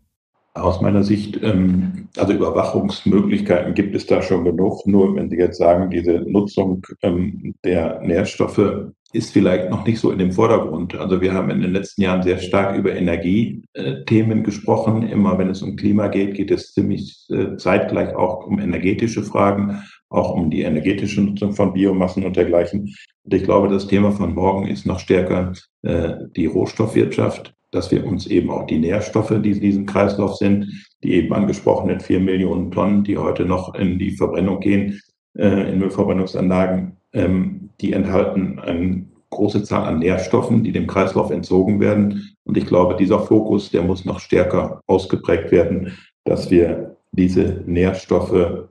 Aus 0.53 0.79
meiner 0.79 1.03
Sicht, 1.03 1.41
ähm, 1.41 2.09
also 2.15 2.31
Überwachungsmöglichkeiten 2.31 3.73
gibt 3.73 3.95
es 3.95 4.05
da 4.05 4.21
schon 4.21 4.45
genug. 4.45 4.85
Nur 4.85 5.15
wenn 5.15 5.31
Sie 5.31 5.37
jetzt 5.37 5.57
sagen, 5.57 5.89
diese 5.89 6.19
Nutzung 6.19 6.85
ähm, 7.01 7.55
der 7.63 7.99
Nährstoffe 8.01 8.91
ist 9.15 9.31
vielleicht 9.31 9.69
noch 9.69 9.85
nicht 9.85 9.99
so 9.99 10.11
in 10.11 10.19
dem 10.19 10.31
Vordergrund. 10.31 10.95
Also 10.95 11.21
wir 11.21 11.33
haben 11.33 11.49
in 11.49 11.61
den 11.61 11.73
letzten 11.73 12.01
Jahren 12.01 12.21
sehr 12.21 12.37
stark 12.37 12.77
über 12.77 12.93
Energiethemen 12.93 14.43
gesprochen. 14.43 15.07
Immer 15.07 15.37
wenn 15.37 15.49
es 15.49 15.61
um 15.61 15.75
Klima 15.75 16.07
geht, 16.07 16.35
geht 16.35 16.51
es 16.51 16.73
ziemlich 16.73 17.25
äh, 17.29 17.55
zeitgleich 17.57 18.13
auch 18.15 18.45
um 18.45 18.59
energetische 18.59 19.23
Fragen, 19.23 19.81
auch 20.09 20.33
um 20.33 20.49
die 20.49 20.61
energetische 20.61 21.21
Nutzung 21.21 21.53
von 21.53 21.73
Biomassen 21.73 22.23
und 22.23 22.35
dergleichen. 22.35 22.93
Und 23.23 23.33
ich 23.33 23.43
glaube, 23.43 23.69
das 23.69 23.87
Thema 23.87 24.11
von 24.11 24.35
morgen 24.35 24.67
ist 24.67 24.85
noch 24.85 24.99
stärker 24.99 25.53
äh, 25.81 26.13
die 26.35 26.45
Rohstoffwirtschaft 26.45 27.55
dass 27.71 27.91
wir 27.91 28.05
uns 28.05 28.25
eben 28.27 28.49
auch 28.49 28.65
die 28.65 28.79
Nährstoffe, 28.79 29.33
die 29.43 29.51
in 29.51 29.59
diesem 29.59 29.85
Kreislauf 29.85 30.37
sind, 30.37 30.85
die 31.03 31.13
eben 31.15 31.33
angesprochenen 31.33 31.99
vier 31.99 32.21
Millionen 32.21 32.71
Tonnen, 32.71 33.03
die 33.03 33.17
heute 33.17 33.43
noch 33.43 33.75
in 33.75 33.99
die 33.99 34.11
Verbrennung 34.11 34.61
gehen, 34.61 35.01
äh, 35.37 35.71
in 35.71 35.79
Müllverbrennungsanlagen, 35.79 36.95
ähm, 37.15 37.69
die 37.81 37.93
enthalten 37.93 38.59
eine 38.59 39.05
große 39.31 39.63
Zahl 39.63 39.85
an 39.85 39.99
Nährstoffen, 39.99 40.63
die 40.63 40.71
dem 40.71 40.87
Kreislauf 40.87 41.31
entzogen 41.31 41.79
werden. 41.79 42.35
Und 42.43 42.57
ich 42.57 42.65
glaube, 42.65 42.95
dieser 42.95 43.19
Fokus, 43.19 43.71
der 43.71 43.81
muss 43.81 44.05
noch 44.05 44.19
stärker 44.19 44.81
ausgeprägt 44.87 45.51
werden, 45.51 45.97
dass 46.23 46.51
wir 46.51 46.95
diese 47.11 47.63
Nährstoffe 47.65 48.67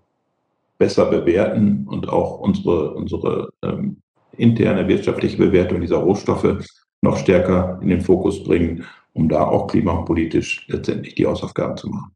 besser 0.78 1.06
bewerten 1.06 1.86
und 1.88 2.08
auch 2.08 2.40
unsere, 2.40 2.94
unsere 2.94 3.50
ähm, 3.62 3.96
interne 4.36 4.86
wirtschaftliche 4.88 5.38
Bewertung 5.38 5.80
dieser 5.80 5.96
Rohstoffe 5.96 6.66
noch 7.02 7.16
stärker 7.16 7.78
in 7.82 7.88
den 7.88 8.00
Fokus 8.00 8.42
bringen, 8.42 8.84
um 9.12 9.28
da 9.28 9.44
auch 9.44 9.66
klimapolitisch 9.66 10.66
letztendlich 10.68 11.14
die 11.14 11.26
Hausaufgaben 11.26 11.76
zu 11.76 11.88
machen. 11.88 12.10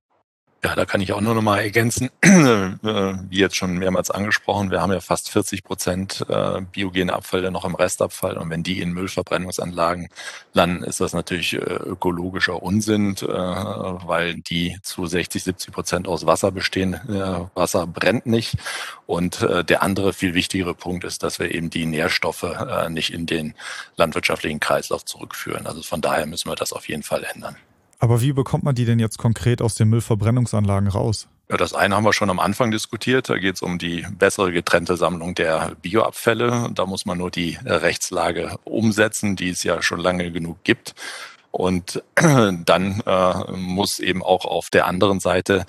Ja, 0.65 0.75
da 0.75 0.85
kann 0.87 1.01
ich 1.01 1.13
auch 1.13 1.21
nur 1.21 1.37
noch 1.37 1.43
mal 1.43 1.61
ergänzen, 1.61 2.11
äh, 2.21 2.29
wie 2.33 3.39
jetzt 3.39 3.55
schon 3.55 3.79
mehrmals 3.79 4.11
angesprochen, 4.11 4.73
wir 4.73 4.81
haben 4.81 4.93
ja 4.93 4.99
fast 4.99 5.31
40 5.31 5.63
Prozent 5.63 6.27
äh, 6.29 6.61
biogene 6.61 7.13
Abfälle 7.13 7.53
noch 7.53 7.65
im 7.65 7.77
Restabfall 7.77 8.37
und 8.37 8.51
wenn 8.51 8.65
die 8.65 8.81
in 8.81 8.93
Müllverbrennungsanlagen 8.93 10.09
landen, 10.55 10.83
ist 10.83 11.01
das 11.01 11.13
natürlich 11.13 11.55
äh, 11.55 11.59
ökologischer 11.59 12.61
Unsinn, 12.61 13.15
weil 13.19 14.35
die 14.35 14.79
zu 14.83 15.07
60, 15.07 15.45
70 15.45 15.73
Prozent 15.73 16.09
aus 16.09 16.27
Wasser 16.27 16.51
bestehen. 16.51 17.01
Wasser 17.55 17.87
brennt 17.87 18.27
nicht 18.27 18.57
und 19.07 19.41
der 19.69 19.83
andere 19.83 20.13
viel 20.13 20.35
wichtigere 20.35 20.75
Punkt 20.75 21.05
ist, 21.05 21.23
dass 21.23 21.39
wir 21.39 21.55
eben 21.55 21.71
die 21.71 21.87
Nährstoffe 21.87 22.47
nicht 22.89 23.13
in 23.13 23.27
den 23.27 23.55
landwirtschaftlichen 23.97 24.61
Kreislauf 24.61 25.05
zurückführen. 25.05 25.67
Also 25.67 25.83
von 25.83 26.01
daher 26.01 26.27
müssen 26.27 26.51
wir 26.51 26.57
das 26.57 26.73
auf 26.73 26.89
jeden 26.89 27.03
Fall 27.03 27.25
ändern. 27.35 27.57
Aber 27.99 28.21
wie 28.21 28.33
bekommt 28.33 28.65
man 28.65 28.75
die 28.75 28.85
denn 28.85 28.99
jetzt 28.99 29.19
konkret 29.19 29.61
aus 29.61 29.75
den 29.75 29.89
Müllverbrennungsanlagen 29.89 30.89
raus? 30.89 31.29
Ja, 31.51 31.57
das 31.57 31.73
eine 31.73 31.97
haben 31.97 32.05
wir 32.05 32.13
schon 32.13 32.31
am 32.31 32.41
Anfang 32.41 32.71
diskutiert. 32.71 33.29
Da 33.31 33.39
geht 33.39 33.57
es 33.57 33.63
um 33.63 33.79
die 33.79 34.07
bessere 34.19 34.53
getrennte 34.53 34.97
Sammlung 34.97 35.35
der 35.35 35.75
Bioabfälle. 35.81 36.71
Da 36.75 36.87
muss 36.87 37.07
man 37.07 37.19
nur 37.19 37.31
die 37.31 37.59
Rechtslage 37.65 38.59
umsetzen, 38.65 39.35
die 39.35 39.49
es 39.49 39.63
ja 39.63 39.81
schon 39.83 39.99
lange 39.99 40.31
genug 40.31 40.63
gibt. 40.63 40.95
Und 41.51 42.03
dann 42.15 43.03
äh, 43.07 43.53
muss 43.53 43.99
eben 43.99 44.23
auch 44.23 44.45
auf 44.45 44.71
der 44.71 44.87
anderen 44.87 45.19
Seite 45.21 45.67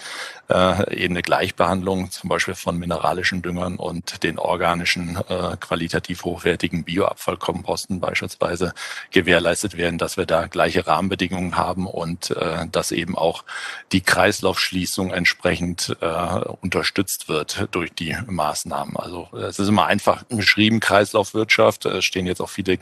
äh, 0.50 1.04
eben 1.04 1.14
eine 1.14 1.22
Gleichbehandlung 1.22 2.12
zum 2.12 2.30
Beispiel 2.30 2.56
von 2.56 2.78
mineralischen 2.78 3.42
Düngern 3.42 3.78
und 3.78 4.24
den 4.24 4.40
organischen, 4.40 5.18
äh, 5.30 5.56
qualitativ 5.60 6.24
hochwertigen 6.24 6.84
Bioabfallkomposten 6.84 8.00
beispielsweise 8.00 8.74
gewährleistet 9.12 9.78
werden, 9.78 9.98
dass 9.98 10.18
wir 10.18 10.26
da 10.26 10.48
gleiche 10.48 10.88
Rahmenbedingungen 10.88 11.56
haben 11.56 11.86
und 11.88 12.32
äh, 12.32 12.68
dass 12.72 12.92
eben 12.92 13.18
auch 13.18 13.44
die 13.92 14.02
Kreislaufschließung 14.02 15.12
entsprechend 15.12 15.96
äh, 16.02 16.06
unterstützt 16.62 17.30
wird 17.30 17.68
durch 17.72 17.94
die 17.94 18.18
Maßnahmen. 18.26 18.98
Also 18.98 19.30
es 19.34 19.60
ist 19.60 19.68
immer 19.68 19.86
einfach 19.86 20.24
beschrieben, 20.24 20.80
Kreislaufwirtschaft, 20.80 21.86
es 21.86 22.06
stehen 22.06 22.26
jetzt 22.26 22.42
auch 22.42 22.50
viele 22.50 22.80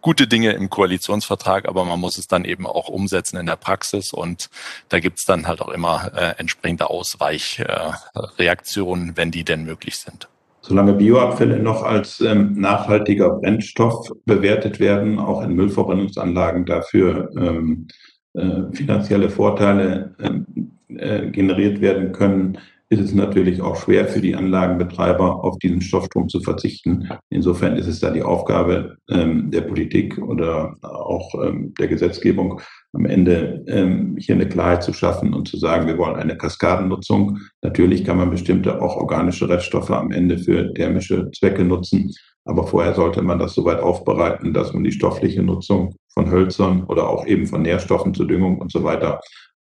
gute 0.00 0.26
Dinge 0.26 0.52
im 0.52 0.70
Koalitionsvertrag, 0.70 1.68
aber 1.68 1.84
man 1.84 2.00
muss 2.00 2.18
es 2.18 2.26
dann 2.26 2.39
eben 2.44 2.66
auch 2.66 2.88
umsetzen 2.88 3.36
in 3.36 3.46
der 3.46 3.56
Praxis 3.56 4.12
und 4.12 4.48
da 4.88 5.00
gibt 5.00 5.18
es 5.18 5.24
dann 5.24 5.46
halt 5.46 5.60
auch 5.60 5.68
immer 5.68 6.12
äh, 6.14 6.34
entsprechende 6.38 6.88
Aus 6.88 7.10
Ausweichreaktionen, 7.10 9.16
wenn 9.16 9.30
die 9.30 9.44
denn 9.44 9.64
möglich 9.64 9.96
sind. 9.96 10.28
Solange 10.62 10.92
Bioabfälle 10.92 11.58
noch 11.58 11.82
als 11.82 12.20
ähm, 12.20 12.60
nachhaltiger 12.60 13.30
Brennstoff 13.30 14.10
bewertet 14.26 14.78
werden, 14.78 15.18
auch 15.18 15.42
in 15.42 15.54
Müllverbrennungsanlagen 15.54 16.66
dafür 16.66 17.30
ähm, 17.36 17.88
äh, 18.34 18.70
finanzielle 18.72 19.30
Vorteile 19.30 20.14
ähm, 20.20 20.46
äh, 20.88 21.30
generiert 21.30 21.80
werden 21.80 22.12
können, 22.12 22.58
ist 22.90 23.00
es 23.00 23.14
natürlich 23.14 23.62
auch 23.62 23.76
schwer 23.76 24.08
für 24.08 24.20
die 24.20 24.34
Anlagenbetreiber, 24.34 25.44
auf 25.44 25.58
diesen 25.58 25.80
Stoffstrom 25.80 26.28
zu 26.28 26.40
verzichten. 26.40 27.08
Insofern 27.30 27.76
ist 27.76 27.86
es 27.86 28.00
da 28.00 28.10
die 28.10 28.22
Aufgabe 28.22 28.96
ähm, 29.08 29.52
der 29.52 29.60
Politik 29.60 30.18
oder 30.18 30.74
auch 30.82 31.32
ähm, 31.40 31.72
der 31.78 31.86
Gesetzgebung, 31.86 32.60
am 32.92 33.06
Ende 33.06 33.64
ähm, 33.68 34.16
hier 34.18 34.34
eine 34.34 34.48
Klarheit 34.48 34.82
zu 34.82 34.92
schaffen 34.92 35.34
und 35.34 35.46
zu 35.46 35.56
sagen, 35.56 35.86
wir 35.86 35.98
wollen 35.98 36.16
eine 36.16 36.36
Kaskadennutzung. 36.36 37.38
Natürlich 37.62 38.04
kann 38.04 38.16
man 38.16 38.30
bestimmte 38.30 38.82
auch 38.82 38.96
organische 38.96 39.48
Reststoffe 39.48 39.92
am 39.92 40.10
Ende 40.10 40.38
für 40.38 40.74
thermische 40.74 41.30
Zwecke 41.30 41.64
nutzen. 41.64 42.12
Aber 42.44 42.66
vorher 42.66 42.94
sollte 42.94 43.22
man 43.22 43.38
das 43.38 43.54
so 43.54 43.64
weit 43.64 43.78
aufbereiten, 43.78 44.52
dass 44.52 44.72
man 44.72 44.82
die 44.82 44.90
stoffliche 44.90 45.44
Nutzung 45.44 45.94
von 46.12 46.28
Hölzern 46.28 46.82
oder 46.84 47.08
auch 47.08 47.24
eben 47.24 47.46
von 47.46 47.62
Nährstoffen 47.62 48.14
zur 48.14 48.26
Düngung 48.26 48.58
und 48.58 48.72
so 48.72 48.82
weiter 48.82 49.20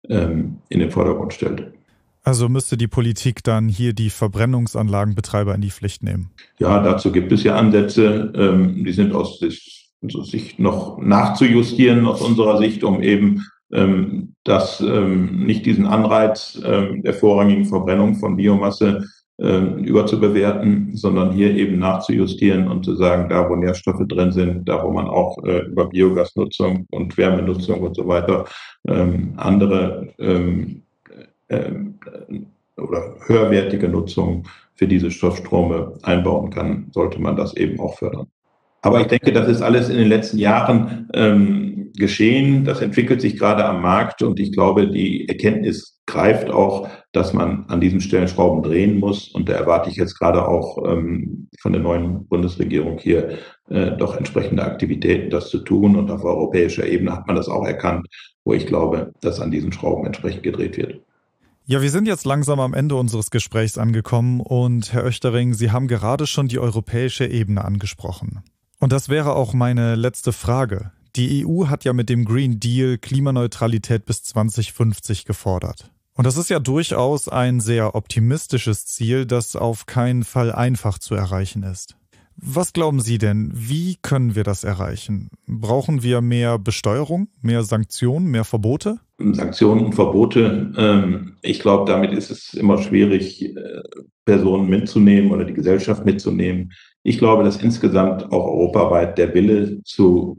ähm, 0.09 0.57
in 0.69 0.79
den 0.79 0.89
Vordergrund 0.89 1.33
stellt. 1.33 1.78
Also 2.29 2.47
müsste 2.47 2.77
die 2.77 2.87
Politik 2.87 3.43
dann 3.43 3.69
hier 3.69 3.93
die 3.93 4.11
Verbrennungsanlagenbetreiber 4.11 5.55
in 5.55 5.61
die 5.61 5.71
Pflicht 5.71 6.03
nehmen? 6.03 6.29
Ja, 6.59 6.79
dazu 6.79 7.11
gibt 7.11 7.31
es 7.31 7.41
ja 7.41 7.55
Ansätze. 7.55 8.31
Ähm, 8.35 8.83
die 8.85 8.91
sind 8.91 9.15
aus 9.15 9.39
Sicht 9.39 10.59
noch 10.59 10.99
nachzujustieren 10.99 12.05
aus 12.05 12.21
unserer 12.21 12.59
Sicht, 12.59 12.83
um 12.83 13.01
eben 13.01 13.47
ähm, 13.73 14.35
ähm, 14.47 15.43
nicht 15.43 15.65
diesen 15.65 15.87
Anreiz 15.87 16.53
der 16.53 17.13
vorrangigen 17.15 17.65
Verbrennung 17.65 18.13
von 18.13 18.35
Biomasse 18.35 19.05
überzubewerten, 19.39 20.95
sondern 20.97 21.31
hier 21.31 21.55
eben 21.55 21.79
nachzujustieren 21.79 22.67
und 22.67 22.83
zu 22.83 22.95
sagen, 22.95 23.29
da 23.29 23.49
wo 23.49 23.55
Nährstoffe 23.55 24.05
drin 24.07 24.33
sind, 24.33 24.67
da 24.67 24.83
wo 24.83 24.91
man 24.91 25.07
auch 25.07 25.41
äh, 25.45 25.59
über 25.61 25.87
Biogasnutzung 25.87 26.85
und 26.91 27.17
Wärmenutzung 27.17 27.79
und 27.79 27.95
so 27.95 28.05
weiter 28.07 28.45
andere 29.37 30.09
ähm, 30.19 30.83
oder 31.49 33.15
höherwertige 33.25 33.89
Nutzung 33.89 34.47
für 34.75 34.87
diese 34.87 35.11
Stoffstrome 35.11 35.93
einbauen 36.03 36.49
kann, 36.49 36.87
sollte 36.91 37.19
man 37.19 37.35
das 37.35 37.55
eben 37.55 37.79
auch 37.79 37.97
fördern. 37.97 38.27
Aber 38.81 39.01
ich 39.01 39.07
denke, 39.07 39.33
das 39.33 39.49
ist 39.49 39.61
alles 39.61 39.89
in 39.89 39.97
den 39.97 40.07
letzten 40.07 40.37
Jahren 40.37 41.09
ähm, 41.13 41.91
geschehen. 41.97 42.63
Das 42.63 42.81
entwickelt 42.81 43.19
sich 43.19 43.37
gerade 43.37 43.65
am 43.65 43.81
Markt 43.81 44.21
und 44.21 44.39
ich 44.39 44.53
glaube, 44.53 44.87
die 44.87 45.27
Erkenntnis 45.27 45.99
greift 46.05 46.49
auch, 46.49 46.87
dass 47.11 47.33
man 47.33 47.65
an 47.67 47.81
diesen 47.81 47.99
Stellen 47.99 48.29
Schrauben 48.29 48.63
drehen 48.63 48.97
muss. 48.99 49.27
Und 49.29 49.49
da 49.49 49.53
erwarte 49.53 49.89
ich 49.89 49.97
jetzt 49.97 50.17
gerade 50.17 50.47
auch 50.47 50.77
ähm, 50.87 51.49
von 51.59 51.73
der 51.73 51.81
neuen 51.81 52.25
Bundesregierung 52.27 52.97
hier 52.99 53.37
äh, 53.69 53.91
doch 53.97 54.15
entsprechende 54.15 54.63
Aktivitäten, 54.63 55.29
das 55.29 55.49
zu 55.49 55.59
tun. 55.59 55.97
Und 55.97 56.09
auf 56.09 56.23
europäischer 56.23 56.87
Ebene 56.87 57.11
hat 57.11 57.27
man 57.27 57.35
das 57.35 57.49
auch 57.49 57.65
erkannt, 57.65 58.07
wo 58.45 58.53
ich 58.53 58.65
glaube, 58.65 59.11
dass 59.19 59.41
an 59.41 59.51
diesen 59.51 59.73
Schrauben 59.73 60.05
entsprechend 60.05 60.43
gedreht 60.43 60.77
wird. 60.77 61.01
Ja, 61.69 61.83
wir 61.83 61.91
sind 61.91 62.07
jetzt 62.07 62.25
langsam 62.25 62.59
am 62.59 62.73
Ende 62.73 62.95
unseres 62.95 63.29
Gesprächs 63.29 63.77
angekommen 63.77 64.41
und 64.41 64.91
Herr 64.91 65.03
Oechtering, 65.03 65.53
Sie 65.53 65.69
haben 65.69 65.87
gerade 65.87 66.25
schon 66.25 66.47
die 66.47 66.57
europäische 66.57 67.27
Ebene 67.27 67.63
angesprochen. 67.63 68.41
Und 68.79 68.91
das 68.91 69.07
wäre 69.07 69.35
auch 69.35 69.53
meine 69.53 69.93
letzte 69.93 70.33
Frage. 70.33 70.91
Die 71.15 71.45
EU 71.45 71.67
hat 71.67 71.83
ja 71.85 71.93
mit 71.93 72.09
dem 72.09 72.25
Green 72.25 72.59
Deal 72.59 72.97
Klimaneutralität 72.97 74.07
bis 74.07 74.23
2050 74.23 75.25
gefordert. 75.25 75.91
Und 76.15 76.25
das 76.25 76.37
ist 76.37 76.49
ja 76.49 76.57
durchaus 76.57 77.29
ein 77.29 77.59
sehr 77.59 77.93
optimistisches 77.93 78.87
Ziel, 78.87 79.27
das 79.27 79.55
auf 79.55 79.85
keinen 79.85 80.23
Fall 80.23 80.51
einfach 80.51 80.97
zu 80.97 81.13
erreichen 81.13 81.61
ist. 81.61 81.95
Was 82.41 82.73
glauben 82.73 83.01
Sie 83.01 83.17
denn, 83.17 83.51
wie 83.53 83.97
können 84.01 84.35
wir 84.35 84.43
das 84.43 84.63
erreichen? 84.63 85.29
Brauchen 85.47 86.03
wir 86.03 86.21
mehr 86.21 86.57
Besteuerung, 86.57 87.27
mehr 87.41 87.63
Sanktionen, 87.63 88.27
mehr 88.27 88.45
Verbote? 88.45 88.99
Sanktionen 89.17 89.85
und 89.85 89.95
Verbote. 89.95 90.71
Ähm, 90.77 91.37
ich 91.41 91.59
glaube, 91.59 91.91
damit 91.91 92.13
ist 92.13 92.31
es 92.31 92.53
immer 92.53 92.77
schwierig, 92.77 93.43
äh, 93.43 93.81
Personen 94.25 94.69
mitzunehmen 94.69 95.31
oder 95.31 95.43
die 95.43 95.53
Gesellschaft 95.53 96.05
mitzunehmen. 96.05 96.71
Ich 97.03 97.17
glaube, 97.17 97.43
dass 97.43 97.61
insgesamt 97.61 98.31
auch 98.31 98.45
europaweit 98.45 99.17
der 99.17 99.33
Wille 99.33 99.81
zu 99.83 100.37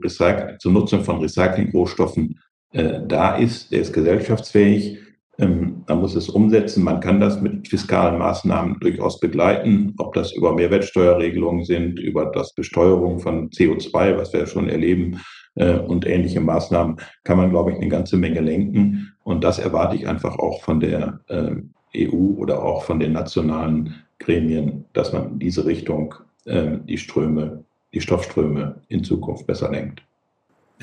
zur 0.59 0.73
Nutzung 0.73 1.05
von 1.05 1.21
Recyclingrohstoffen 1.21 2.39
äh, 2.73 3.01
da 3.07 3.37
ist. 3.37 3.73
Der 3.73 3.81
ist 3.81 3.93
gesellschaftsfähig. 3.93 4.99
Ähm, 5.41 5.83
man 5.89 6.01
muss 6.01 6.15
es 6.15 6.29
umsetzen. 6.29 6.85
Man 6.85 7.01
kann 7.01 7.21
das 7.21 7.41
mit 7.41 7.67
fiskalen 7.69 8.19
Maßnahmen 8.19 8.79
durchaus 8.81 9.19
begleiten, 9.21 9.95
ob 9.99 10.15
das 10.15 10.33
über 10.33 10.55
Mehrwertsteuerregelungen 10.55 11.65
sind, 11.65 11.99
über 11.99 12.27
das 12.27 12.55
Besteuerung 12.55 13.19
von 13.19 13.51
CO2, 13.51 14.17
was 14.17 14.33
wir 14.33 14.47
schon 14.47 14.69
erleben, 14.69 15.21
äh, 15.57 15.79
und 15.79 16.07
ähnliche 16.07 16.41
Maßnahmen, 16.41 16.97
kann 17.25 17.39
man, 17.39 17.51
glaube 17.51 17.73
ich, 17.73 17.77
eine 17.77 17.89
ganze 17.89 18.17
Menge 18.17 18.41
lenken. 18.41 19.13
Und 19.25 19.45
das 19.45 19.59
erwarte 19.59 19.97
ich 19.97 20.07
einfach 20.07 20.39
auch 20.39 20.63
von 20.63 20.81
der 20.81 21.21
äh, 21.29 21.57
EU 21.97 22.39
oder 22.39 22.63
auch 22.63 22.85
von 22.85 23.01
den 23.01 23.13
nationalen 23.13 23.95
Gremien, 24.19 24.85
dass 24.93 25.13
man 25.13 25.33
in 25.33 25.39
diese 25.39 25.65
Richtung 25.65 26.15
äh, 26.45 26.79
die 26.87 26.99
Ströme, 26.99 27.65
die 27.93 28.01
Stoffströme 28.01 28.83
in 28.89 29.03
Zukunft 29.03 29.47
besser 29.47 29.71
lenkt. 29.71 30.03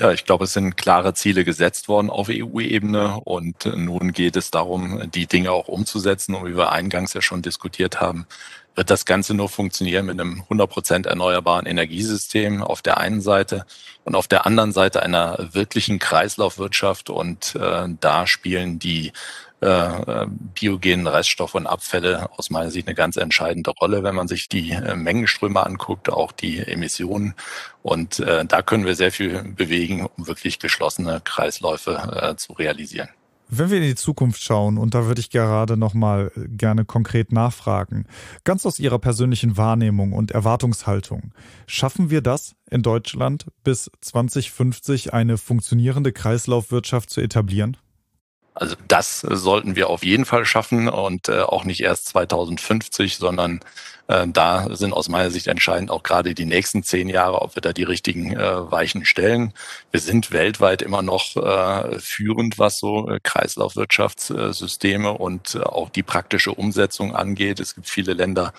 Ja, 0.00 0.12
ich 0.12 0.24
glaube, 0.24 0.44
es 0.44 0.52
sind 0.52 0.76
klare 0.76 1.12
Ziele 1.14 1.44
gesetzt 1.44 1.88
worden 1.88 2.08
auf 2.08 2.28
EU-Ebene 2.30 3.18
und 3.24 3.66
nun 3.66 4.12
geht 4.12 4.36
es 4.36 4.52
darum, 4.52 5.10
die 5.10 5.26
Dinge 5.26 5.50
auch 5.50 5.66
umzusetzen. 5.66 6.36
Und 6.36 6.46
wie 6.46 6.56
wir 6.56 6.70
eingangs 6.70 7.14
ja 7.14 7.20
schon 7.20 7.42
diskutiert 7.42 8.00
haben, 8.00 8.24
wird 8.76 8.90
das 8.90 9.06
Ganze 9.06 9.34
nur 9.34 9.48
funktionieren 9.48 10.06
mit 10.06 10.20
einem 10.20 10.44
100% 10.48 11.08
erneuerbaren 11.08 11.66
Energiesystem 11.66 12.62
auf 12.62 12.80
der 12.80 12.98
einen 12.98 13.20
Seite 13.20 13.66
und 14.04 14.14
auf 14.14 14.28
der 14.28 14.46
anderen 14.46 14.70
Seite 14.70 15.02
einer 15.02 15.48
wirklichen 15.50 15.98
Kreislaufwirtschaft. 15.98 17.10
Und 17.10 17.56
äh, 17.56 17.88
da 18.00 18.28
spielen 18.28 18.78
die 18.78 19.10
äh, 19.60 20.26
biogenen 20.54 21.06
Reststoffe 21.06 21.54
und 21.54 21.66
Abfälle 21.66 22.30
aus 22.36 22.50
meiner 22.50 22.70
Sicht 22.70 22.86
eine 22.86 22.94
ganz 22.94 23.16
entscheidende 23.16 23.70
Rolle, 23.70 24.02
wenn 24.02 24.14
man 24.14 24.28
sich 24.28 24.48
die 24.48 24.70
äh, 24.70 24.94
Mengenströme 24.94 25.64
anguckt, 25.64 26.10
auch 26.10 26.32
die 26.32 26.58
Emissionen. 26.58 27.34
Und 27.82 28.20
äh, 28.20 28.44
da 28.44 28.62
können 28.62 28.84
wir 28.84 28.94
sehr 28.94 29.12
viel 29.12 29.42
bewegen, 29.42 30.06
um 30.16 30.26
wirklich 30.26 30.58
geschlossene 30.58 31.20
Kreisläufe 31.24 32.20
äh, 32.22 32.36
zu 32.36 32.52
realisieren. 32.52 33.08
Wenn 33.50 33.70
wir 33.70 33.78
in 33.78 33.84
die 33.84 33.94
Zukunft 33.94 34.42
schauen, 34.42 34.76
und 34.76 34.94
da 34.94 35.06
würde 35.06 35.20
ich 35.20 35.30
gerade 35.30 35.78
nochmal 35.78 36.30
gerne 36.36 36.84
konkret 36.84 37.32
nachfragen, 37.32 38.04
ganz 38.44 38.66
aus 38.66 38.78
Ihrer 38.78 38.98
persönlichen 38.98 39.56
Wahrnehmung 39.56 40.12
und 40.12 40.32
Erwartungshaltung, 40.32 41.32
schaffen 41.66 42.10
wir 42.10 42.20
das 42.20 42.54
in 42.70 42.82
Deutschland 42.82 43.46
bis 43.64 43.90
2050 44.02 45.14
eine 45.14 45.38
funktionierende 45.38 46.12
Kreislaufwirtschaft 46.12 47.08
zu 47.08 47.22
etablieren? 47.22 47.78
Also 48.60 48.74
das 48.88 49.20
sollten 49.20 49.76
wir 49.76 49.88
auf 49.88 50.04
jeden 50.04 50.24
Fall 50.24 50.44
schaffen 50.44 50.88
und 50.88 51.28
äh, 51.28 51.42
auch 51.42 51.64
nicht 51.64 51.80
erst 51.80 52.06
2050, 52.08 53.16
sondern 53.16 53.60
äh, 54.08 54.26
da 54.26 54.74
sind 54.74 54.92
aus 54.92 55.08
meiner 55.08 55.30
Sicht 55.30 55.46
entscheidend 55.46 55.92
auch 55.92 56.02
gerade 56.02 56.34
die 56.34 56.44
nächsten 56.44 56.82
zehn 56.82 57.08
Jahre, 57.08 57.40
ob 57.42 57.54
wir 57.54 57.60
da 57.60 57.72
die 57.72 57.84
richtigen 57.84 58.32
äh, 58.32 58.70
Weichen 58.70 59.04
stellen. 59.04 59.52
Wir 59.92 60.00
sind 60.00 60.32
weltweit 60.32 60.82
immer 60.82 61.02
noch 61.02 61.36
äh, 61.36 62.00
führend, 62.00 62.58
was 62.58 62.80
so 62.80 63.08
äh, 63.08 63.20
Kreislaufwirtschaftssysteme 63.22 65.12
und 65.12 65.54
äh, 65.54 65.60
auch 65.60 65.90
die 65.90 66.02
praktische 66.02 66.52
Umsetzung 66.52 67.14
angeht. 67.14 67.60
Es 67.60 67.76
gibt 67.76 67.88
viele 67.88 68.12
Länder, 68.14 68.52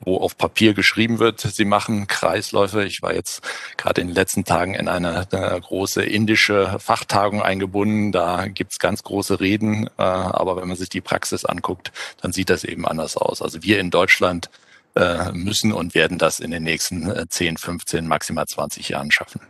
wo 0.00 0.18
auf 0.18 0.36
Papier 0.36 0.74
geschrieben 0.74 1.18
wird, 1.18 1.40
sie 1.40 1.64
machen 1.64 2.06
Kreisläufe. 2.06 2.84
Ich 2.84 3.02
war 3.02 3.14
jetzt 3.14 3.42
gerade 3.76 4.00
in 4.00 4.08
den 4.08 4.14
letzten 4.14 4.44
Tagen 4.44 4.74
in 4.74 4.88
eine, 4.88 5.26
eine 5.30 5.60
große 5.60 6.02
indische 6.02 6.76
Fachtagung 6.78 7.42
eingebunden. 7.42 8.12
Da 8.12 8.48
gibt's 8.48 8.78
ganz 8.78 9.02
große 9.02 9.40
Reden, 9.40 9.86
äh, 9.98 10.02
aber 10.02 10.56
wenn 10.56 10.68
man 10.68 10.76
sich 10.76 10.88
die 10.88 11.00
Praxis 11.00 11.44
anguckt, 11.44 11.92
dann 12.20 12.32
sieht 12.32 12.50
das 12.50 12.64
eben 12.64 12.86
anders 12.86 13.16
aus. 13.16 13.40
Also 13.40 13.62
wir 13.62 13.78
in 13.78 13.90
Deutschland 13.90 14.50
äh, 14.94 15.32
müssen 15.32 15.72
und 15.72 15.94
werden 15.94 16.18
das 16.18 16.40
in 16.40 16.50
den 16.50 16.62
nächsten 16.62 17.10
10, 17.28 17.56
15, 17.56 18.06
maximal 18.06 18.46
20 18.46 18.90
Jahren 18.90 19.10
schaffen. 19.10 19.40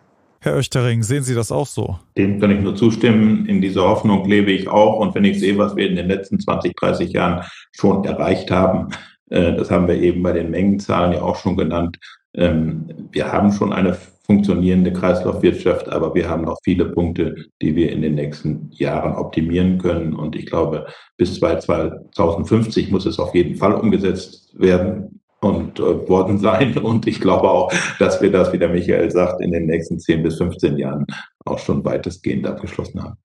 Herr 0.44 0.56
Oechtering, 0.56 1.02
sehen 1.02 1.24
Sie 1.24 1.34
das 1.34 1.50
auch 1.50 1.66
so? 1.66 1.98
Dem 2.18 2.38
kann 2.38 2.50
ich 2.50 2.60
nur 2.60 2.76
zustimmen. 2.76 3.46
In 3.46 3.62
dieser 3.62 3.88
Hoffnung 3.88 4.28
lebe 4.28 4.52
ich 4.52 4.68
auch. 4.68 4.98
Und 4.98 5.14
wenn 5.14 5.24
ich 5.24 5.40
sehe, 5.40 5.56
was 5.56 5.74
wir 5.74 5.88
in 5.88 5.96
den 5.96 6.06
letzten 6.06 6.38
20, 6.38 6.76
30 6.76 7.12
Jahren 7.14 7.46
schon 7.72 8.04
erreicht 8.04 8.50
haben, 8.50 8.90
äh, 8.90 8.96
das 9.26 9.70
haben 9.70 9.88
wir 9.88 10.00
eben 10.00 10.22
bei 10.22 10.32
den 10.32 10.50
Mengenzahlen 10.50 11.12
ja 11.12 11.22
auch 11.22 11.36
schon 11.36 11.56
genannt. 11.56 11.98
Ähm, 12.34 13.08
wir 13.12 13.32
haben 13.32 13.52
schon 13.52 13.72
eine 13.72 13.96
funktionierende 14.26 14.92
Kreislaufwirtschaft, 14.92 15.88
aber 15.88 16.14
wir 16.14 16.28
haben 16.28 16.44
noch 16.44 16.58
viele 16.64 16.86
Punkte, 16.86 17.36
die 17.60 17.76
wir 17.76 17.92
in 17.92 18.02
den 18.02 18.14
nächsten 18.14 18.70
Jahren 18.72 19.14
optimieren 19.14 19.78
können. 19.78 20.14
Und 20.14 20.34
ich 20.34 20.46
glaube, 20.46 20.86
bis 21.16 21.38
2050 21.38 22.90
muss 22.90 23.06
es 23.06 23.18
auf 23.18 23.34
jeden 23.34 23.56
Fall 23.56 23.74
umgesetzt 23.74 24.58
werden 24.58 25.20
und 25.40 25.78
äh, 25.78 26.08
worden 26.08 26.38
sein. 26.38 26.76
Und 26.82 27.06
ich 27.06 27.20
glaube 27.20 27.50
auch, 27.50 27.70
dass 27.98 28.22
wir 28.22 28.32
das, 28.32 28.52
wie 28.52 28.58
der 28.58 28.70
Michael 28.70 29.10
sagt, 29.10 29.42
in 29.42 29.52
den 29.52 29.66
nächsten 29.66 29.98
10 29.98 30.22
bis 30.22 30.38
15 30.38 30.78
Jahren 30.78 31.06
auch 31.44 31.58
schon 31.58 31.84
weitestgehend 31.84 32.46
abgeschlossen 32.46 33.02
haben. 33.02 33.18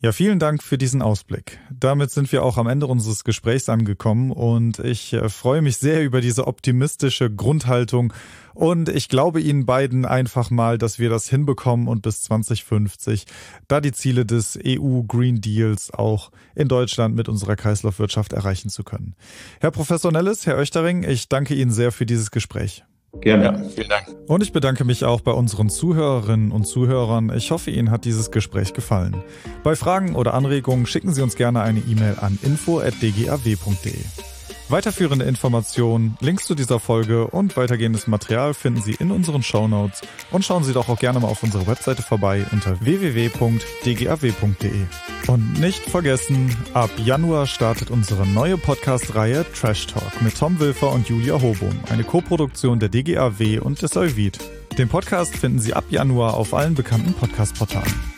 Ja, 0.00 0.12
vielen 0.12 0.38
Dank 0.38 0.62
für 0.62 0.76
diesen 0.76 1.00
Ausblick. 1.00 1.58
Damit 1.70 2.10
sind 2.10 2.30
wir 2.30 2.42
auch 2.42 2.58
am 2.58 2.66
Ende 2.66 2.86
unseres 2.86 3.24
Gesprächs 3.24 3.70
angekommen 3.70 4.32
und 4.32 4.78
ich 4.80 5.14
äh, 5.14 5.30
freue 5.30 5.62
mich 5.62 5.78
sehr 5.78 6.04
über 6.04 6.20
diese 6.20 6.46
optimistische 6.46 7.30
Grundhaltung 7.30 8.12
und 8.52 8.90
ich 8.90 9.08
glaube 9.08 9.40
Ihnen 9.40 9.64
beiden 9.64 10.04
einfach 10.04 10.50
mal, 10.50 10.76
dass 10.76 10.98
wir 10.98 11.08
das 11.08 11.30
hinbekommen 11.30 11.88
und 11.88 12.02
bis 12.02 12.20
2050 12.22 13.24
da 13.66 13.80
die 13.80 13.92
Ziele 13.92 14.26
des 14.26 14.58
EU 14.62 15.02
Green 15.04 15.40
Deals 15.40 15.90
auch 15.90 16.30
in 16.54 16.68
Deutschland 16.68 17.14
mit 17.14 17.30
unserer 17.30 17.56
Kreislaufwirtschaft 17.56 18.34
erreichen 18.34 18.68
zu 18.68 18.84
können. 18.84 19.14
Herr 19.60 19.70
Professor 19.70 20.12
Nellis, 20.12 20.44
Herr 20.44 20.58
Oechtering, 20.58 21.04
ich 21.04 21.30
danke 21.30 21.54
Ihnen 21.54 21.72
sehr 21.72 21.92
für 21.92 22.04
dieses 22.04 22.30
Gespräch. 22.30 22.84
Gerne. 23.20 23.44
Ja, 23.44 23.68
vielen 23.68 23.88
Dank. 23.88 24.06
Und 24.26 24.42
ich 24.42 24.52
bedanke 24.52 24.84
mich 24.84 25.04
auch 25.04 25.20
bei 25.20 25.32
unseren 25.32 25.68
Zuhörerinnen 25.68 26.50
und 26.52 26.66
Zuhörern. 26.66 27.32
Ich 27.34 27.50
hoffe, 27.50 27.70
Ihnen 27.70 27.90
hat 27.90 28.04
dieses 28.04 28.30
Gespräch 28.30 28.72
gefallen. 28.74 29.22
Bei 29.62 29.76
Fragen 29.76 30.14
oder 30.14 30.34
Anregungen 30.34 30.86
schicken 30.86 31.12
Sie 31.14 31.22
uns 31.22 31.36
gerne 31.36 31.62
eine 31.62 31.80
E-Mail 31.80 32.16
an 32.20 32.38
info.dgaw.de. 32.42 34.33
Weiterführende 34.70 35.26
Informationen, 35.26 36.16
Links 36.20 36.46
zu 36.46 36.54
dieser 36.54 36.80
Folge 36.80 37.26
und 37.26 37.54
weitergehendes 37.56 38.06
Material 38.06 38.54
finden 38.54 38.80
Sie 38.80 38.94
in 38.94 39.10
unseren 39.10 39.42
Shownotes 39.42 40.00
und 40.30 40.42
schauen 40.44 40.64
Sie 40.64 40.72
doch 40.72 40.88
auch 40.88 40.98
gerne 40.98 41.20
mal 41.20 41.28
auf 41.28 41.42
unserer 41.42 41.66
Webseite 41.66 42.02
vorbei 42.02 42.46
unter 42.50 42.80
www.dgaw.de. 42.80 44.70
Und 45.26 45.60
nicht 45.60 45.82
vergessen, 45.82 46.56
ab 46.72 46.90
Januar 46.96 47.46
startet 47.46 47.90
unsere 47.90 48.26
neue 48.26 48.56
Podcast-Reihe 48.56 49.44
Trash 49.52 49.86
Talk 49.86 50.22
mit 50.22 50.38
Tom 50.38 50.58
Wilfer 50.58 50.92
und 50.92 51.08
Julia 51.08 51.40
Hobum, 51.40 51.78
eine 51.90 52.04
Koproduktion 52.04 52.80
der 52.80 52.88
DGAW 52.88 53.58
und 53.60 53.82
des 53.82 53.96
Euvid. 53.96 54.38
Den 54.78 54.88
Podcast 54.88 55.36
finden 55.36 55.60
Sie 55.60 55.74
ab 55.74 55.84
Januar 55.90 56.34
auf 56.34 56.54
allen 56.54 56.74
bekannten 56.74 57.12
Podcast-Portalen. 57.12 58.13